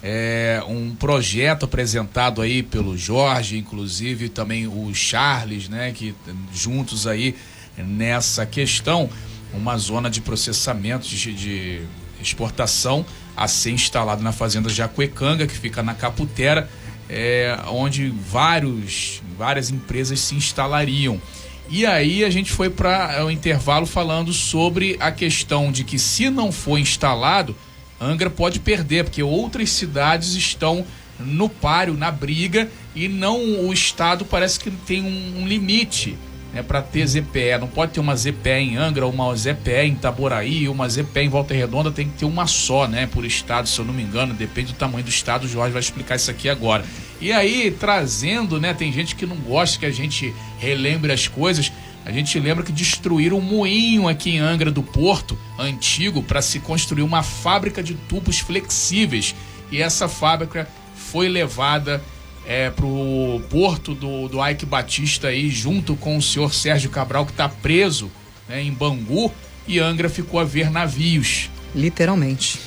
É 0.02 0.62
um 0.68 0.94
projeto 0.94 1.64
apresentado 1.64 2.42
aí 2.42 2.62
pelo 2.62 2.94
Jorge, 2.96 3.56
inclusive 3.56 4.28
também 4.28 4.66
o 4.66 4.94
Charles, 4.94 5.66
né, 5.66 5.92
que 5.92 6.14
juntos 6.52 7.06
aí 7.06 7.34
nessa 7.78 8.44
questão, 8.44 9.08
uma 9.54 9.78
zona 9.78 10.10
de 10.10 10.20
processamento 10.20 11.08
de, 11.08 11.32
de 11.32 11.80
exportação 12.20 13.06
a 13.34 13.48
ser 13.48 13.70
instalada 13.70 14.22
na 14.22 14.30
fazenda 14.30 14.68
Jacuecanga, 14.68 15.46
que 15.46 15.56
fica 15.56 15.82
na 15.82 15.94
Caputera 15.94 16.68
é, 17.08 17.58
onde 17.68 18.08
vários, 18.08 19.22
várias 19.36 19.70
empresas 19.70 20.20
se 20.20 20.34
instalariam. 20.34 21.20
E 21.68 21.86
aí 21.86 22.24
a 22.24 22.30
gente 22.30 22.52
foi 22.52 22.68
para 22.68 23.24
o 23.24 23.30
intervalo 23.30 23.86
falando 23.86 24.32
sobre 24.32 24.96
a 25.00 25.10
questão 25.10 25.72
de 25.72 25.82
que 25.82 25.98
se 25.98 26.28
não 26.28 26.52
for 26.52 26.78
instalado, 26.78 27.56
Angra 28.00 28.28
pode 28.28 28.60
perder, 28.60 29.04
porque 29.04 29.22
outras 29.22 29.70
cidades 29.70 30.34
estão 30.34 30.84
no 31.18 31.48
páreo, 31.48 31.94
na 31.94 32.10
briga, 32.10 32.70
e 32.94 33.08
não 33.08 33.66
o 33.66 33.72
Estado 33.72 34.24
parece 34.24 34.58
que 34.60 34.70
tem 34.70 35.02
um, 35.02 35.42
um 35.42 35.46
limite 35.46 36.16
né, 36.54 36.62
para 36.62 36.80
ter 36.80 37.06
ZPE. 37.06 37.58
Não 37.60 37.66
pode 37.66 37.92
ter 37.92 38.00
uma 38.00 38.14
ZPE 38.14 38.50
em 38.50 38.76
Angra, 38.76 39.06
uma 39.06 39.34
ZPE 39.34 39.86
em 39.86 39.92
Itaboraí, 39.92 40.68
uma 40.68 40.88
ZPE 40.88 41.22
em 41.22 41.28
Volta 41.28 41.52
Redonda, 41.52 41.90
tem 41.90 42.08
que 42.08 42.18
ter 42.18 42.24
uma 42.24 42.46
só, 42.46 42.86
né, 42.86 43.06
por 43.08 43.24
estado, 43.24 43.68
se 43.68 43.78
eu 43.78 43.84
não 43.84 43.92
me 43.92 44.02
engano, 44.02 44.32
depende 44.32 44.72
do 44.72 44.78
tamanho 44.78 45.04
do 45.04 45.10
estado. 45.10 45.44
O 45.44 45.48
Jorge 45.48 45.72
vai 45.72 45.80
explicar 45.80 46.14
isso 46.14 46.30
aqui 46.30 46.48
agora. 46.48 46.84
E 47.20 47.32
aí, 47.32 47.70
trazendo, 47.72 48.60
né, 48.60 48.72
tem 48.72 48.92
gente 48.92 49.16
que 49.16 49.26
não 49.26 49.36
gosta 49.36 49.78
que 49.78 49.86
a 49.86 49.90
gente 49.90 50.32
relembre 50.58 51.12
as 51.12 51.26
coisas. 51.26 51.72
A 52.04 52.12
gente 52.12 52.38
lembra 52.38 52.62
que 52.62 52.70
destruíram 52.70 53.38
um 53.38 53.42
moinho 53.42 54.06
aqui 54.06 54.36
em 54.36 54.38
Angra 54.38 54.70
do 54.70 54.82
Porto, 54.82 55.36
antigo, 55.58 56.22
para 56.22 56.40
se 56.40 56.60
construir 56.60 57.02
uma 57.02 57.22
fábrica 57.22 57.82
de 57.82 57.94
tubos 57.94 58.38
flexíveis. 58.38 59.34
E 59.72 59.82
essa 59.82 60.06
fábrica 60.06 60.68
foi 60.94 61.28
levada 61.28 62.02
é, 62.46 62.70
pro 62.70 63.40
porto 63.50 63.94
do, 63.94 64.28
do 64.28 64.46
Ike 64.46 64.66
Batista 64.66 65.28
aí, 65.28 65.48
junto 65.50 65.96
com 65.96 66.16
o 66.16 66.22
senhor 66.22 66.52
Sérgio 66.52 66.90
Cabral, 66.90 67.24
que 67.24 67.32
está 67.32 67.48
preso 67.48 68.10
né, 68.48 68.62
em 68.62 68.72
Bangu, 68.72 69.32
e 69.66 69.78
Angra 69.78 70.08
ficou 70.08 70.38
a 70.38 70.44
ver 70.44 70.70
navios. 70.70 71.50
Literalmente. 71.74 72.60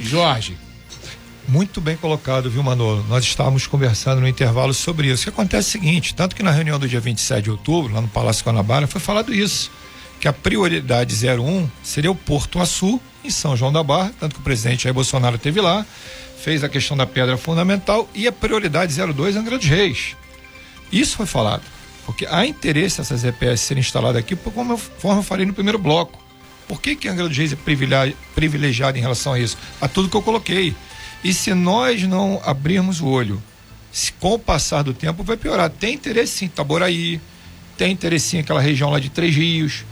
Jorge. 0.00 0.56
Muito 1.46 1.80
bem 1.80 1.96
colocado, 1.96 2.50
viu, 2.50 2.62
Manolo? 2.62 3.04
Nós 3.08 3.22
estávamos 3.24 3.66
conversando 3.66 4.20
no 4.20 4.28
intervalo 4.28 4.72
sobre 4.72 5.08
isso. 5.08 5.22
O 5.22 5.24
que 5.24 5.30
acontece 5.30 5.76
é 5.76 5.78
o 5.78 5.82
seguinte: 5.82 6.14
tanto 6.14 6.34
que 6.34 6.42
na 6.42 6.50
reunião 6.50 6.78
do 6.78 6.88
dia 6.88 7.00
27 7.00 7.44
de 7.44 7.50
outubro, 7.50 7.92
lá 7.92 8.00
no 8.00 8.08
Palácio 8.08 8.44
Guanabara, 8.44 8.86
foi 8.86 9.00
falado 9.00 9.34
isso. 9.34 9.70
Que 10.24 10.28
a 10.28 10.32
prioridade 10.32 11.14
01 11.14 11.68
seria 11.82 12.10
o 12.10 12.14
Porto 12.14 12.58
Açu, 12.58 12.98
em 13.22 13.28
São 13.28 13.54
João 13.54 13.70
da 13.70 13.82
Barra, 13.82 14.10
tanto 14.18 14.36
que 14.36 14.40
o 14.40 14.42
presidente 14.42 14.84
Jair 14.84 14.94
Bolsonaro 14.94 15.36
esteve 15.36 15.60
lá 15.60 15.84
fez 16.38 16.64
a 16.64 16.68
questão 16.70 16.96
da 16.96 17.06
pedra 17.06 17.36
fundamental 17.36 18.08
e 18.14 18.26
a 18.26 18.32
prioridade 18.32 18.96
02 18.96 19.36
Angra 19.36 19.58
dos 19.58 19.66
Reis. 19.66 20.16
Isso 20.90 21.18
foi 21.18 21.26
falado, 21.26 21.60
porque 22.06 22.24
há 22.24 22.46
interesse 22.46 23.02
essas 23.02 23.22
EPS 23.22 23.60
serem 23.60 23.82
instaladas 23.82 24.16
aqui, 24.16 24.34
como 24.34 24.72
eu, 24.72 24.80
eu 25.14 25.22
falei 25.22 25.44
no 25.44 25.52
primeiro 25.52 25.78
bloco. 25.78 26.18
Por 26.66 26.80
que, 26.80 26.96
que 26.96 27.06
Angra 27.06 27.28
dos 27.28 27.36
Reis 27.36 27.52
é 27.52 27.58
privilegiado 28.34 28.96
em 28.96 29.02
relação 29.02 29.34
a 29.34 29.38
isso? 29.38 29.58
A 29.78 29.88
tudo 29.88 30.08
que 30.08 30.16
eu 30.16 30.22
coloquei. 30.22 30.74
E 31.22 31.34
se 31.34 31.52
nós 31.52 32.02
não 32.04 32.40
abrirmos 32.46 33.02
o 33.02 33.08
olho, 33.08 33.42
com 34.18 34.32
o 34.32 34.38
passar 34.38 34.80
do 34.80 34.94
tempo 34.94 35.22
vai 35.22 35.36
piorar. 35.36 35.68
Tem 35.68 35.92
interesse 35.92 36.32
sim, 36.32 36.48
Taboraí, 36.48 37.20
tem 37.76 37.92
interesse 37.92 38.28
sim 38.28 38.38
aquela 38.38 38.62
região 38.62 38.88
lá 38.88 38.98
de 38.98 39.10
Três 39.10 39.36
Rios, 39.36 39.84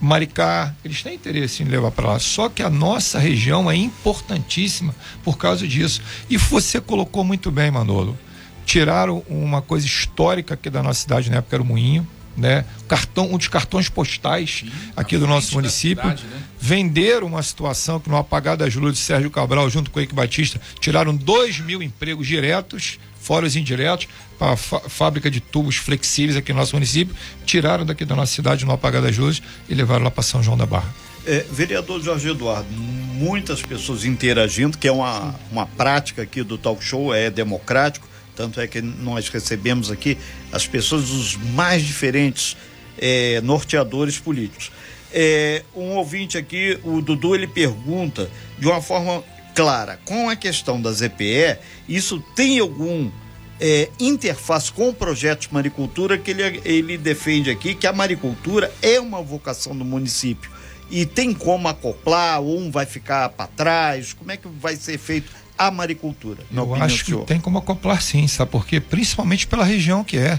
Maricá, 0.00 0.74
eles 0.84 1.02
têm 1.02 1.14
interesse 1.14 1.62
em 1.62 1.66
levar 1.66 1.90
para 1.90 2.08
lá. 2.08 2.18
Só 2.18 2.48
que 2.48 2.62
a 2.62 2.70
nossa 2.70 3.18
região 3.18 3.70
é 3.70 3.76
importantíssima 3.76 4.94
por 5.24 5.36
causa 5.36 5.66
disso. 5.66 6.00
E 6.30 6.36
você 6.36 6.80
colocou 6.80 7.24
muito 7.24 7.50
bem, 7.50 7.70
Manolo. 7.70 8.16
Tiraram 8.64 9.22
uma 9.28 9.62
coisa 9.62 9.86
histórica 9.86 10.54
aqui 10.54 10.68
da 10.68 10.82
nossa 10.82 11.00
cidade, 11.00 11.30
na 11.30 11.38
época 11.38 11.56
era 11.56 11.62
o 11.62 11.66
Moinho, 11.66 12.06
né? 12.38 12.64
Cartão, 12.86 13.32
um 13.32 13.36
dos 13.36 13.48
cartões 13.48 13.88
postais 13.88 14.60
Sim, 14.60 14.72
aqui 14.96 15.18
do 15.18 15.26
nosso 15.26 15.54
município. 15.54 16.02
Cidade, 16.02 16.24
né? 16.24 16.42
Venderam 16.60 17.26
uma 17.26 17.42
situação 17.42 18.00
que 18.00 18.08
no 18.08 18.16
apagar 18.16 18.56
das 18.56 18.74
luzes 18.74 18.98
de 18.98 19.04
Sérgio 19.04 19.30
Cabral, 19.30 19.68
junto 19.68 19.90
com 19.90 19.98
o 19.98 20.02
Eike 20.02 20.14
Batista, 20.14 20.60
tiraram 20.80 21.14
dois 21.14 21.58
mil 21.60 21.82
empregos 21.82 22.26
diretos 22.26 22.98
fora 23.28 23.44
os 23.44 23.56
indiretos, 23.56 24.08
para 24.38 24.52
a 24.52 24.56
fábrica 24.56 25.30
de 25.30 25.38
tubos 25.38 25.76
flexíveis 25.76 26.34
aqui 26.34 26.50
no 26.50 26.60
nosso 26.60 26.74
município, 26.74 27.14
tiraram 27.44 27.84
daqui 27.84 28.06
da 28.06 28.16
nossa 28.16 28.32
cidade 28.32 28.64
no 28.64 28.72
apagar 28.72 29.02
das 29.02 29.18
luzes 29.18 29.42
e 29.68 29.74
levaram 29.74 30.04
lá 30.04 30.10
para 30.10 30.22
São 30.22 30.42
João 30.42 30.56
da 30.56 30.64
Barra. 30.64 30.88
É, 31.26 31.44
vereador 31.52 32.00
Jorge 32.00 32.30
Eduardo, 32.30 32.66
muitas 32.72 33.60
pessoas 33.60 34.06
interagindo, 34.06 34.78
que 34.78 34.88
é 34.88 34.92
uma, 34.92 35.34
uma 35.52 35.66
prática 35.66 36.22
aqui 36.22 36.42
do 36.42 36.56
talk 36.56 36.82
show, 36.82 37.14
é 37.14 37.28
democrático, 37.28 38.07
Tanto 38.38 38.60
é 38.60 38.68
que 38.68 38.80
nós 38.80 39.28
recebemos 39.28 39.90
aqui 39.90 40.16
as 40.52 40.64
pessoas 40.64 41.08
dos 41.08 41.34
mais 41.34 41.82
diferentes 41.82 42.56
é, 42.96 43.40
norteadores 43.40 44.16
políticos. 44.20 44.70
É, 45.12 45.64
um 45.74 45.96
ouvinte 45.96 46.38
aqui, 46.38 46.78
o 46.84 47.02
Dudu, 47.02 47.34
ele 47.34 47.48
pergunta 47.48 48.30
de 48.56 48.68
uma 48.68 48.80
forma 48.80 49.24
clara, 49.56 49.98
com 50.04 50.30
a 50.30 50.36
questão 50.36 50.80
da 50.80 50.92
ZPE, 50.92 51.58
isso 51.88 52.22
tem 52.36 52.60
algum 52.60 53.10
é, 53.58 53.88
interface 53.98 54.70
com 54.70 54.90
o 54.90 54.94
projeto 54.94 55.48
de 55.48 55.52
maricultura 55.52 56.16
que 56.16 56.30
ele, 56.30 56.62
ele 56.64 56.96
defende 56.96 57.50
aqui, 57.50 57.74
que 57.74 57.88
a 57.88 57.92
maricultura 57.92 58.72
é 58.80 59.00
uma 59.00 59.20
vocação 59.20 59.76
do 59.76 59.84
município 59.84 60.48
e 60.88 61.04
tem 61.04 61.34
como 61.34 61.66
acoplar, 61.66 62.40
ou 62.40 62.56
um 62.56 62.70
vai 62.70 62.86
ficar 62.86 63.30
para 63.30 63.48
trás, 63.48 64.12
como 64.12 64.30
é 64.30 64.36
que 64.36 64.46
vai 64.46 64.76
ser 64.76 64.96
feito 64.96 65.28
a 65.58 65.70
maricultura? 65.70 66.38
Eu 66.54 66.74
acho 66.76 67.04
que 67.04 67.16
tem 67.26 67.40
como 67.40 67.58
acoplar 67.58 68.00
sim, 68.00 68.26
sabe 68.28 68.50
por 68.50 68.66
quê? 68.66 68.80
Principalmente 68.80 69.46
pela 69.46 69.64
região 69.64 70.04
que 70.04 70.16
é. 70.16 70.38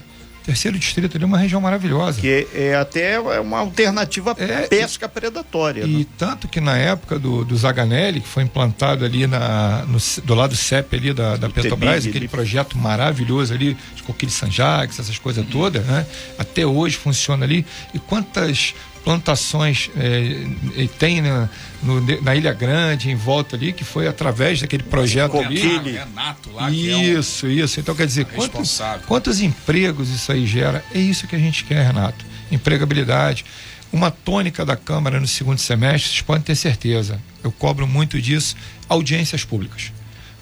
Terceiro 0.49 0.79
distrito 0.79 1.15
ali 1.15 1.23
é 1.23 1.27
uma 1.27 1.37
região 1.37 1.61
maravilhosa. 1.61 2.19
Que 2.19 2.47
é, 2.53 2.69
é 2.69 2.75
até 2.75 3.19
uma 3.19 3.59
alternativa 3.59 4.35
é, 4.39 4.67
pesca 4.67 5.07
predatória. 5.07 5.83
E 5.83 5.97
né? 5.99 6.05
tanto 6.17 6.47
que 6.47 6.59
na 6.59 6.75
época 6.75 7.19
do, 7.19 7.45
do 7.45 7.55
Zaganelli, 7.55 8.19
que 8.19 8.27
foi 8.27 8.41
implantado 8.41 9.05
ali 9.05 9.27
na, 9.27 9.85
no, 9.85 9.99
do 10.23 10.33
lado 10.33 10.55
CEP 10.55 10.95
ali 10.95 11.13
da, 11.13 11.35
da 11.35 11.49
Petrobras, 11.49 12.07
aquele 12.07 12.27
projeto 12.27 12.77
maravilhoso 12.79 13.53
ali, 13.53 13.77
de 13.95 14.01
Coquilho 14.01 14.31
Sanjax, 14.31 14.97
essas 14.99 15.19
coisas 15.19 15.43
uhum. 15.43 15.51
todas, 15.51 15.85
né? 15.85 16.03
Até 16.37 16.65
hoje 16.65 16.97
funciona 16.97 17.45
ali. 17.45 17.63
E 17.93 17.99
quantas 17.99 18.73
plantações 19.03 19.89
é, 19.97 20.87
tem 20.97 21.21
na, 21.21 21.49
no, 21.81 22.01
na 22.21 22.35
Ilha 22.35 22.53
Grande, 22.53 23.09
em 23.09 23.15
volta 23.15 23.55
ali, 23.55 23.73
que 23.73 23.83
foi 23.83 24.07
através 24.07 24.61
daquele 24.61 24.83
projeto 24.83 25.37
ali. 25.37 25.91
Renato 25.91 26.51
lá, 26.51 26.69
isso, 26.69 27.45
é 27.45 27.49
um 27.49 27.51
isso. 27.51 27.79
Então, 27.79 27.95
quer 27.95 28.05
dizer, 28.05 28.25
quantos, 28.25 28.81
quantos 29.07 29.41
empregos 29.41 30.09
isso 30.09 30.31
aí 30.31 30.45
gera? 30.45 30.83
É 30.93 30.99
isso 30.99 31.27
que 31.27 31.35
a 31.35 31.39
gente 31.39 31.63
quer, 31.63 31.85
Renato. 31.85 32.25
Empregabilidade. 32.51 33.45
Uma 33.91 34.11
tônica 34.11 34.63
da 34.63 34.75
Câmara 34.75 35.19
no 35.19 35.27
segundo 35.27 35.57
semestre, 35.57 36.11
vocês 36.11 36.21
podem 36.21 36.43
ter 36.43 36.55
certeza. 36.55 37.19
Eu 37.43 37.51
cobro 37.51 37.87
muito 37.87 38.21
disso, 38.21 38.55
audiências 38.87 39.43
públicas. 39.43 39.91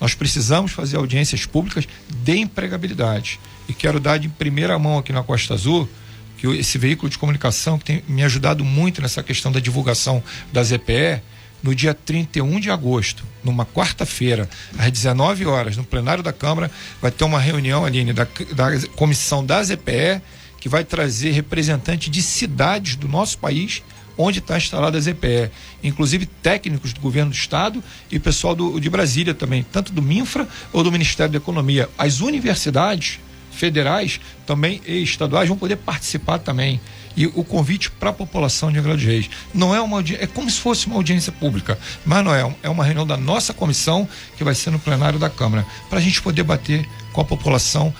Nós 0.02 0.14
precisamos 0.14 0.72
fazer 0.72 0.98
audiências 0.98 1.46
públicas 1.46 1.88
de 2.10 2.38
empregabilidade. 2.38 3.40
E 3.68 3.74
quero 3.74 4.00
dar 4.00 4.18
de 4.18 4.28
primeira 4.28 4.78
mão 4.78 4.98
aqui 4.98 5.12
na 5.12 5.24
Costa 5.24 5.54
Azul 5.54 5.90
que 6.38 6.48
esse 6.48 6.77
veículo 6.77 7.10
de 7.10 7.17
comunicação 7.17 7.77
que 7.77 7.86
tem 7.86 8.03
me 8.08 8.24
ajudado 8.24 8.63
muito 8.63 9.01
nessa 9.01 9.24
questão 9.24 9.51
da 9.51 9.60
divulgação 9.60 10.24
da 10.53 10.63
ZPE, 10.63 11.22
no 11.62 11.74
dia 11.74 11.94
31 11.94 12.60
de 12.60 12.70
agosto, 12.70 13.24
numa 13.44 13.65
quarta-feira, 13.65 14.48
às 14.77 14.91
19 14.91 15.46
horas, 15.48 15.75
no 15.75 15.84
plenário 15.84 16.24
da 16.24 16.32
Câmara, 16.32 16.70
vai 17.01 17.10
ter 17.10 17.24
uma 17.24 17.39
reunião, 17.39 17.84
Aline, 17.84 18.13
da, 18.13 18.27
da 18.53 18.88
comissão 18.96 19.44
da 19.44 19.63
ZPE, 19.63 20.22
que 20.60 20.70
vai 20.70 20.84
trazer 20.84 21.32
representantes 21.32 22.10
de 22.10 22.22
cidades 22.22 22.96
do 22.96 23.08
nosso 23.08 23.38
país 23.39 23.82
onde 24.17 24.39
está 24.39 24.58
instalada 24.58 24.98
a 24.98 25.01
ZPE, 25.01 25.51
inclusive 25.84 26.25
técnicos 26.25 26.91
do 26.91 27.00
governo 27.00 27.32
do 27.32 27.36
estado 27.36 27.84
e 28.12 28.17
pessoal 28.17 28.56
do, 28.56 28.79
de 28.79 28.89
Brasília 28.89 29.34
também, 29.34 29.63
tanto 29.63 29.94
do 29.94 30.01
Minfra 30.01 30.48
ou 30.74 30.84
do 30.84 30.91
Ministério 30.91 31.32
da 31.32 31.38
Economia. 31.38 31.88
As 31.98 32.20
universidades 32.20 33.20
federais 33.58 34.20
também 34.46 34.82
e 34.86 35.02
estaduais 35.04 35.50
vão 35.50 35.58
poder 35.58 35.78
participar 35.78 36.40
também. 36.40 36.80
E 37.16 37.26
o 37.26 37.44
convite 37.44 37.90
para 37.90 38.12
a 38.12 38.14
população 38.14 38.72
de 38.72 38.78
Angra 38.78 38.94
dos 38.94 39.04
Reis 39.04 39.28
não 39.52 39.74
é 39.74 39.82
uma 39.82 40.02
é 40.02 40.28
como 40.28 40.50
se 40.50 40.60
fosse 40.60 40.86
uma 40.86 40.96
audiência 40.96 41.32
pública, 41.32 41.78
mas 42.06 42.24
não 42.24 42.34
é, 42.34 42.56
é 42.62 42.70
uma 42.70 42.84
reunião 42.84 43.08
da 43.08 43.18
nossa 43.18 43.54
comissão 43.54 44.08
que 44.38 44.44
vai 44.44 44.54
ser 44.54 44.70
no 44.70 44.78
plenário 44.78 45.18
da 45.18 45.30
Câmara, 45.30 45.66
para 45.90 45.98
a 45.98 46.02
gente 46.02 46.22
poder 46.22 46.44
bater 46.44 46.88
com 47.12 47.20
a 47.20 47.26
população 47.26 47.94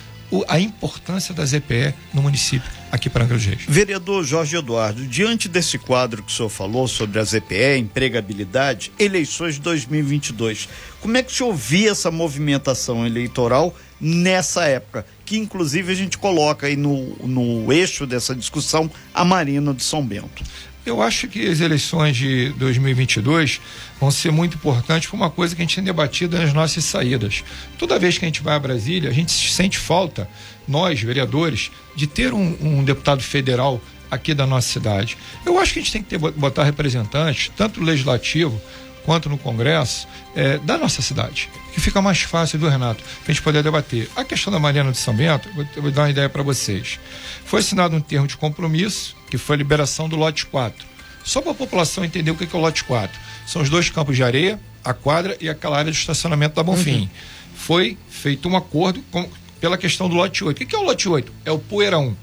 a 0.48 0.60
importância 0.60 1.34
da 1.34 1.46
ZPE 1.46 1.94
no 2.14 2.22
município 2.22 2.70
aqui 2.92 3.10
para 3.10 3.24
Angra 3.24 3.38
dos 3.38 3.46
Reis. 3.46 3.62
Vereador 3.68 4.24
Jorge 4.24 4.58
Eduardo, 4.58 5.06
diante 5.08 5.48
desse 5.48 5.78
quadro 5.78 6.22
que 6.22 6.32
o 6.32 6.36
senhor 6.36 6.50
falou 6.50 6.88
sobre 6.88 7.20
a 7.20 7.24
ZPE, 7.24 7.78
empregabilidade, 7.80 8.92
eleições 9.00 9.56
de 9.56 9.62
2022, 9.62 10.70
como 11.02 11.18
é 11.18 11.24
que 11.24 11.32
o 11.32 11.36
senhor 11.36 11.54
via 11.54 11.92
essa 11.92 12.12
movimentação 12.12 13.06
eleitoral 13.06 13.76
nessa 14.00 14.66
época? 14.66 15.06
Que 15.28 15.38
inclusive 15.38 15.92
a 15.92 15.96
gente 15.96 16.18
coloca 16.18 16.68
aí 16.68 16.78
no, 16.78 17.16
no 17.18 17.72
eixo 17.72 18.08
dessa 18.08 18.34
discussão 18.34 18.90
a 19.14 19.26
Marina 19.26 19.74
de 19.74 19.84
São 19.84 20.02
Bento. 20.04 20.42
Eu 20.86 21.02
acho 21.02 21.28
que 21.28 21.46
as 21.46 21.60
eleições 21.60 22.16
de 22.16 22.50
2022 22.52 23.60
vão 24.00 24.10
ser 24.10 24.32
muito 24.32 24.56
importantes 24.56 25.10
por 25.10 25.18
uma 25.18 25.30
coisa 25.30 25.54
que 25.54 25.62
a 25.62 25.66
gente 25.66 25.76
tem 25.76 25.84
debatido 25.84 26.38
nas 26.38 26.54
nossas 26.54 26.86
saídas. 26.86 27.44
Toda 27.78 28.00
vez 28.00 28.18
que 28.18 28.24
a 28.24 28.30
gente 28.30 28.42
vai 28.42 28.56
a 28.56 28.60
Brasília, 28.60 29.10
a 29.10 29.14
gente 29.14 29.34
sente 29.52 29.78
falta, 29.78 30.30
nós, 30.66 31.02
vereadores, 31.02 31.72
de 31.94 32.08
ter 32.08 32.34
um, 32.34 32.56
um 32.62 32.86
deputado 32.86 33.22
federal 33.22 33.82
aqui 34.10 34.34
da 34.34 34.48
nossa 34.48 34.70
cidade. 34.70 35.18
Eu 35.46 35.60
acho 35.60 35.74
que 35.74 35.80
a 35.80 35.82
gente 35.82 35.92
tem 35.92 36.02
que 36.02 36.08
ter, 36.08 36.18
botar 36.18 36.64
representantes, 36.64 37.52
tanto 37.58 37.82
no 37.82 37.86
legislativo 37.86 38.62
quanto 39.08 39.30
no 39.30 39.38
Congresso, 39.38 40.06
é, 40.36 40.58
da 40.58 40.78
nossa 40.78 41.02
cidade. 41.02 41.50
Que 41.74 41.80
fica 41.80 42.02
mais 42.02 42.20
fácil, 42.24 42.60
do 42.60 42.68
Renato, 42.68 43.02
para 43.02 43.32
a 43.32 43.34
gente 43.34 43.42
poder 43.42 43.64
debater. 43.64 44.10
A 44.18 44.26
questão 44.26 44.52
da 44.52 44.60
Mariana 44.60 44.92
de 44.92 44.98
São 44.98 45.16
Bento, 45.16 45.48
vou, 45.56 45.66
vou 45.78 45.92
dar 45.92 46.02
uma 46.02 46.10
ideia 46.10 46.28
para 46.28 46.44
vocês. 46.44 47.00
Foi 47.46 47.62
assinado 47.62 47.96
um 47.96 48.02
termo 48.02 48.28
de 48.28 48.36
compromisso, 48.36 49.16
que 49.30 49.38
foi 49.38 49.56
a 49.56 49.60
liberação 49.60 50.10
do 50.10 50.18
lote 50.18 50.46
4. 50.48 50.86
Só 51.24 51.42
para 51.42 51.52
a 51.52 51.56
população 51.56 52.04
entender 52.04 52.32
o 52.32 52.36
que 52.36 52.44
é 52.44 52.60
o 52.60 52.62
lote 52.62 52.84
4. 52.84 53.18
São 53.46 53.62
os 53.62 53.70
dois 53.70 53.90
campos 53.90 54.18
de 54.18 54.24
areia, 54.24 54.60
a 54.84 54.94
quadra 54.94 55.38
e 55.40 55.48
aquela 55.48 55.78
área 55.78 55.92
de 55.92 55.98
estacionamento 55.98 56.56
da 56.58 56.64
Bonfim. 56.64 57.04
Uhum. 57.04 57.10
Foi 57.56 57.98
feito 58.10 58.50
um 58.50 58.58
acordo 58.58 59.02
com, 59.10 59.26
pela 59.62 59.78
questão 59.78 60.10
do 60.10 60.16
lote 60.16 60.44
8. 60.44 60.62
O 60.62 60.66
que 60.66 60.76
é 60.76 60.80
o 60.80 60.84
lote 60.84 61.08
8? 61.08 61.32
É 61.46 61.52
o 61.52 61.60
poeirão 61.60 62.14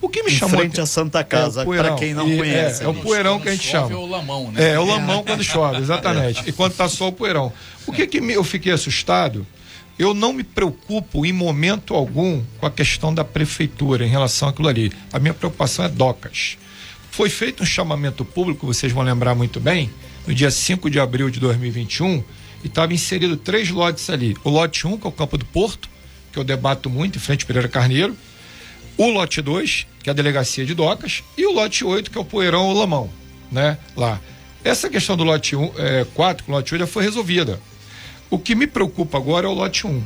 o 0.00 0.08
que 0.08 0.22
me 0.22 0.30
em 0.30 0.34
chamou. 0.34 0.58
frente 0.58 0.80
à 0.80 0.86
Santa 0.86 1.22
Casa, 1.22 1.62
é 1.62 1.64
para 1.64 1.94
quem 1.94 2.14
não 2.14 2.28
e, 2.28 2.36
conhece. 2.38 2.82
É, 2.82 2.86
é 2.86 2.88
o 2.88 2.94
poeirão 2.94 3.38
que 3.38 3.48
a 3.48 3.52
gente 3.52 3.68
chama. 3.68 3.92
É 3.92 3.94
o 3.94 4.06
lamão, 4.06 4.50
né? 4.50 4.70
É, 4.70 4.72
é 4.72 4.78
o 4.78 4.84
lamão 4.84 5.22
quando 5.22 5.44
chove, 5.44 5.80
exatamente. 5.80 6.42
E 6.48 6.52
quando 6.52 6.72
está 6.72 6.88
só 6.88 7.08
o 7.08 7.12
poeirão. 7.12 7.52
O 7.86 7.92
que, 7.92 8.06
que 8.06 8.18
eu 8.18 8.44
fiquei 8.44 8.72
assustado? 8.72 9.46
Eu 9.98 10.14
não 10.14 10.32
me 10.32 10.42
preocupo 10.42 11.26
em 11.26 11.32
momento 11.32 11.94
algum 11.94 12.42
com 12.58 12.64
a 12.64 12.70
questão 12.70 13.12
da 13.12 13.22
prefeitura 13.22 14.06
em 14.06 14.08
relação 14.08 14.48
àquilo 14.48 14.68
ali. 14.68 14.90
A 15.12 15.18
minha 15.18 15.34
preocupação 15.34 15.84
é 15.84 15.88
docas. 15.88 16.56
Foi 17.10 17.28
feito 17.28 17.62
um 17.62 17.66
chamamento 17.66 18.24
público, 18.24 18.66
vocês 18.66 18.92
vão 18.92 19.02
lembrar 19.02 19.34
muito 19.34 19.60
bem, 19.60 19.90
no 20.26 20.34
dia 20.34 20.50
5 20.50 20.88
de 20.88 20.98
abril 20.98 21.28
de 21.28 21.38
2021, 21.40 22.24
e 22.64 22.66
estava 22.66 22.94
inserido 22.94 23.36
três 23.36 23.68
lotes 23.68 24.08
ali. 24.08 24.34
O 24.42 24.48
lote 24.48 24.86
1, 24.86 24.96
que 24.96 25.06
é 25.06 25.10
o 25.10 25.12
Campo 25.12 25.36
do 25.36 25.44
Porto, 25.44 25.90
que 26.32 26.38
eu 26.38 26.44
debato 26.44 26.88
muito, 26.88 27.16
em 27.16 27.20
frente 27.20 27.42
ao 27.42 27.46
Pereira 27.48 27.68
Carneiro. 27.68 28.16
O 28.96 29.10
lote 29.10 29.42
2, 29.42 29.86
que 30.02 30.10
é 30.10 30.12
a 30.12 30.14
delegacia 30.14 30.64
de 30.64 30.74
docas, 30.74 31.22
e 31.36 31.46
o 31.46 31.52
lote 31.52 31.84
8, 31.84 32.10
que 32.10 32.18
é 32.18 32.20
o 32.20 32.24
Poeirão 32.24 32.66
ou 32.66 32.74
Lamão, 32.74 33.10
né? 33.50 33.78
Lá. 33.96 34.20
Essa 34.62 34.90
questão 34.90 35.16
do 35.16 35.24
lote 35.24 35.56
1, 35.56 35.72
é, 35.76 36.06
4, 36.14 36.44
com 36.44 36.52
o 36.52 36.54
lote 36.54 36.74
8 36.74 36.80
já 36.80 36.86
foi 36.86 37.02
resolvida. 37.02 37.60
O 38.28 38.38
que 38.38 38.54
me 38.54 38.66
preocupa 38.66 39.18
agora 39.18 39.46
é 39.46 39.50
o 39.50 39.54
lote 39.54 39.86
1. 39.86 40.02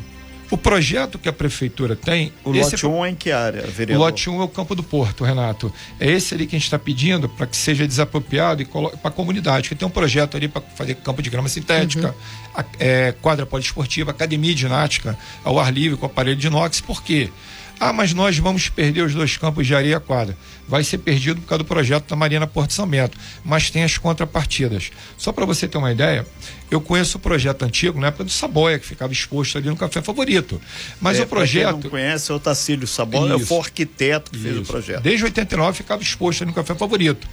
O 0.51 0.57
projeto 0.57 1.19
que 1.19 1.29
a 1.29 1.33
prefeitura 1.33 1.97
tem. 1.97 2.33
O 2.45 2.53
lote 2.53 2.87
1 2.87 3.05
é 3.05 3.11
em 3.11 3.15
que 3.15 3.33
área, 3.33 3.63
vereador? 3.63 4.03
O 4.03 4.05
lote 4.07 4.31
1 4.31 4.41
é 4.41 4.45
o 4.45 4.49
Campo 4.49 4.75
do 4.75 4.83
Porto, 4.83 5.25
Renato. 5.25 5.73
É 5.99 6.11
esse 6.11 6.35
ali 6.35 6.47
que 6.47 6.55
a 6.55 6.59
gente 6.59 6.67
está 6.67 6.79
pedindo 6.79 7.29
para 7.29 7.47
que 7.47 7.57
seja 7.57 7.87
desapropriado 7.87 8.63
e 8.63 8.65
para 8.65 8.91
a 9.03 9.11
comunidade, 9.11 9.69
que 9.69 9.75
tem 9.75 9.87
um 9.89 9.91
projeto 9.91 10.37
ali 10.37 10.47
para 10.47 10.63
fazer 10.63 10.95
campo 10.97 11.23
de 11.23 11.31
grama 11.31 11.49
sintética, 11.49 12.09
uhum. 12.09 12.15
a, 12.55 12.65
é, 12.79 13.13
quadra 13.21 13.45
poliesportiva, 13.47 14.11
academia 14.11 14.55
de 14.55 14.61
ginástica 14.61 15.19
ao 15.43 15.59
ar 15.59 15.73
livre 15.73 15.97
com 15.97 16.07
aparelho 16.07 16.37
de 16.37 16.47
inox. 16.47 16.81
Por 16.81 17.03
quê? 17.03 17.31
Ah, 17.79 17.93
mas 17.93 18.15
nós 18.15 18.39
vamos 18.39 18.69
perder 18.69 19.03
os 19.03 19.15
dois 19.15 19.37
campos 19.37 19.67
de 19.67 19.75
areia 19.75 19.99
quadra. 20.01 20.37
Vai 20.67 20.83
ser 20.85 20.99
perdido 20.99 21.41
por 21.41 21.49
causa 21.49 21.63
do 21.63 21.67
projeto 21.67 22.09
da 22.09 22.17
Marina 22.17 22.47
Porto 22.47 22.73
São 22.73 22.87
Bento, 22.87 23.19
mas 23.45 23.71
tem 23.71 23.83
as 23.83 23.99
contrapartidas. 23.99 24.91
Só 25.19 25.33
para 25.33 25.45
você 25.45 25.69
ter 25.69 25.77
uma 25.77 25.93
ideia, 25.93 26.27
eu 26.71 26.81
conheço 26.81 27.19
o 27.19 27.21
projeto 27.21 27.65
antigo 27.65 28.01
na 28.01 28.07
época 28.07 28.25
do 28.25 28.31
Saboia, 28.31 28.79
que 28.79 28.87
ficava 28.87 29.13
exposto 29.13 29.59
ali 29.59 29.69
no 29.69 29.77
Café 29.77 30.01
Favorito. 30.01 30.61
Mas 31.01 31.19
é, 31.19 31.23
o 31.23 31.27
projeto. 31.27 31.75
Quem 31.75 31.83
não 31.83 31.91
conhece, 31.91 32.31
é 32.31 32.35
o 32.35 32.41
Tacílio 32.41 32.87
Saboia, 32.87 33.37
Isso. 33.37 33.47
foi 33.47 33.59
o 33.59 33.61
arquiteto 33.61 34.31
que 34.31 34.37
Isso. 34.37 34.47
fez 34.47 34.59
o 34.59 34.65
projeto. 34.65 35.03
Desde 35.03 35.25
89 35.25 35.77
ficava 35.77 36.03
exposto 36.03 36.43
ali 36.43 36.51
no 36.51 36.55
Café 36.55 36.75
Favorito. 36.75 37.29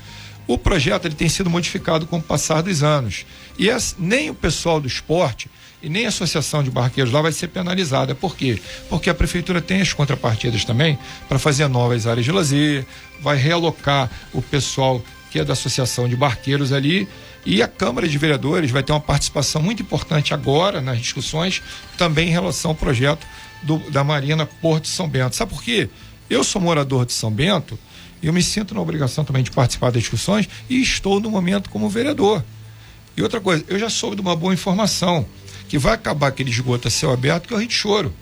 O 0.47 0.57
projeto 0.57 1.05
ele 1.05 1.15
tem 1.15 1.29
sido 1.29 1.49
modificado 1.49 2.05
com 2.07 2.17
o 2.17 2.21
passar 2.21 2.61
dos 2.61 2.83
anos. 2.83 3.25
E 3.57 3.69
nem 3.97 4.29
o 4.29 4.35
pessoal 4.35 4.81
do 4.81 4.87
esporte 4.87 5.49
e 5.81 5.89
nem 5.89 6.05
a 6.05 6.09
associação 6.09 6.63
de 6.63 6.69
barqueiros 6.69 7.11
lá 7.11 7.21
vai 7.21 7.31
ser 7.31 7.47
penalizada. 7.47 8.13
Por 8.13 8.35
quê? 8.35 8.61
Porque 8.89 9.09
a 9.09 9.13
prefeitura 9.13 9.61
tem 9.61 9.81
as 9.81 9.93
contrapartidas 9.93 10.63
também 10.63 10.97
para 11.27 11.39
fazer 11.39 11.67
novas 11.67 12.05
áreas 12.05 12.25
de 12.25 12.31
lazer, 12.31 12.85
vai 13.19 13.37
realocar 13.37 14.09
o 14.33 14.41
pessoal 14.41 15.01
que 15.31 15.39
é 15.39 15.45
da 15.45 15.53
associação 15.53 16.09
de 16.09 16.15
barqueiros 16.15 16.73
ali 16.73 17.07
e 17.45 17.63
a 17.63 17.67
Câmara 17.67 18.07
de 18.07 18.17
Vereadores 18.17 18.69
vai 18.69 18.83
ter 18.83 18.91
uma 18.91 18.99
participação 18.99 19.61
muito 19.61 19.81
importante 19.81 20.33
agora 20.33 20.81
nas 20.81 20.99
discussões 20.99 21.63
também 21.97 22.27
em 22.27 22.31
relação 22.31 22.71
ao 22.71 22.75
projeto 22.75 23.25
do, 23.63 23.77
da 23.89 24.03
Marina 24.03 24.45
Porto 24.45 24.83
de 24.83 24.89
São 24.89 25.07
Bento. 25.07 25.35
Sabe 25.35 25.51
por 25.51 25.63
quê? 25.63 25.89
Eu 26.29 26.43
sou 26.43 26.61
morador 26.61 27.05
de 27.05 27.13
São 27.13 27.31
Bento 27.31 27.79
e 28.21 28.27
eu 28.27 28.33
me 28.33 28.43
sinto 28.43 28.75
na 28.75 28.81
obrigação 28.81 29.23
também 29.23 29.41
de 29.41 29.51
participar 29.51 29.91
das 29.91 30.01
discussões 30.01 30.47
e 30.69 30.81
estou 30.81 31.19
no 31.19 31.31
momento 31.31 31.69
como 31.69 31.89
vereador. 31.89 32.43
E 33.15 33.21
outra 33.21 33.41
coisa, 33.41 33.63
eu 33.67 33.77
já 33.79 33.89
soube 33.89 34.15
de 34.15 34.21
uma 34.21 34.35
boa 34.35 34.53
informação 34.53 35.25
que 35.71 35.77
vai 35.77 35.93
acabar 35.93 36.27
aquele 36.27 36.49
esgoto 36.49 36.89
a 36.89 36.91
céu 36.91 37.13
aberto, 37.13 37.47
que 37.47 37.53
é 37.53 37.55
o 37.55 37.59
Rio 37.61 37.69
de 37.69 37.73
Choro. 37.73 38.13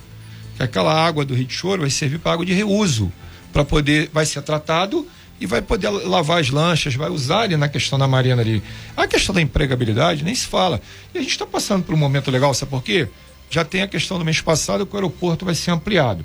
que 0.55 0.61
aquela 0.61 0.93
água 0.93 1.25
do 1.25 1.33
Rio 1.33 1.45
de 1.47 1.53
Choro 1.55 1.81
vai 1.81 1.89
servir 1.89 2.19
para 2.19 2.33
água 2.33 2.45
de 2.45 2.53
reuso, 2.53 3.11
para 3.51 3.65
poder, 3.65 4.07
vai 4.13 4.23
ser 4.23 4.43
tratado 4.43 5.07
e 5.41 5.47
vai 5.47 5.59
poder 5.59 5.89
lavar 5.89 6.39
as 6.39 6.51
lanchas, 6.51 6.93
vai 6.93 7.09
usar 7.09 7.39
ali 7.39 7.57
na 7.57 7.67
questão 7.67 7.97
da 7.97 8.07
marina 8.07 8.39
ali. 8.39 8.61
A 8.95 9.07
questão 9.07 9.33
da 9.33 9.41
empregabilidade 9.41 10.23
nem 10.23 10.35
se 10.35 10.45
fala. 10.45 10.79
E 11.11 11.17
a 11.17 11.21
gente 11.21 11.31
está 11.31 11.43
passando 11.43 11.83
por 11.83 11.95
um 11.95 11.97
momento 11.97 12.29
legal, 12.29 12.53
sabe 12.53 12.69
por 12.69 12.83
quê? 12.83 13.07
Já 13.49 13.65
tem 13.65 13.81
a 13.81 13.87
questão 13.87 14.19
do 14.19 14.25
mês 14.25 14.39
passado 14.39 14.85
que 14.85 14.93
o 14.93 14.97
aeroporto 14.97 15.43
vai 15.43 15.55
ser 15.55 15.71
ampliado. 15.71 16.23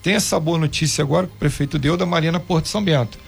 Tem 0.00 0.14
essa 0.14 0.38
boa 0.38 0.56
notícia 0.56 1.02
agora 1.02 1.26
que 1.26 1.34
o 1.34 1.36
prefeito 1.36 1.80
deu 1.80 1.96
da 1.96 2.06
Marina 2.06 2.38
Porto 2.38 2.68
São 2.68 2.80
Bento. 2.80 3.18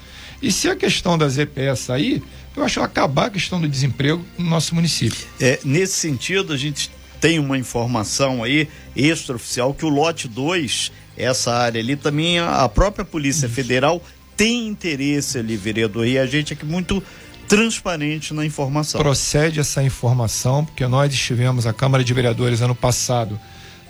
E 0.41 0.53
se 0.53 0.69
a 0.69 0.77
questão 0.77 1.19
das 1.19 1.39
EPS 1.39 1.81
sair, 1.81 2.23
eu 2.57 2.63
acho 2.63 2.81
acabar 2.81 3.27
a 3.27 3.31
questão 3.31 3.61
do 3.61 3.69
desemprego 3.69 4.25
no 4.39 4.49
nosso 4.49 4.77
município. 4.77 5.27
É, 5.41 5.59
nesse 5.65 5.95
sentido, 5.95 6.53
a 6.53 6.57
gente 6.57 6.89
tem 7.23 7.39
uma 7.39 7.57
informação 7.57 8.43
aí 8.43 8.69
extraoficial 8.97 9.73
que 9.73 9.87
o 9.87 9.89
lote 9.89 10.27
2, 10.27 10.91
essa 11.17 11.55
área 11.55 11.81
ali, 11.81 11.95
também 11.95 12.41
a 12.41 12.69
própria 12.69 13.05
Polícia 13.05 13.49
Federal 13.49 14.03
tem 14.37 14.67
interesse 14.67 15.39
ali, 15.39 15.57
vereador, 15.57 16.05
e 16.05 16.19
a 16.19 16.27
gente 16.27 16.53
aqui 16.53 16.67
muito 16.67 17.01
transparente 17.47 18.35
na 18.35 18.45
informação. 18.45 19.01
Procede 19.01 19.61
essa 19.61 19.85
informação, 19.85 20.65
porque 20.65 20.85
nós 20.89 21.15
estivemos, 21.15 21.65
a 21.65 21.73
Câmara 21.73 22.03
de 22.03 22.13
Vereadores, 22.13 22.61
ano 22.61 22.75
passado, 22.75 23.39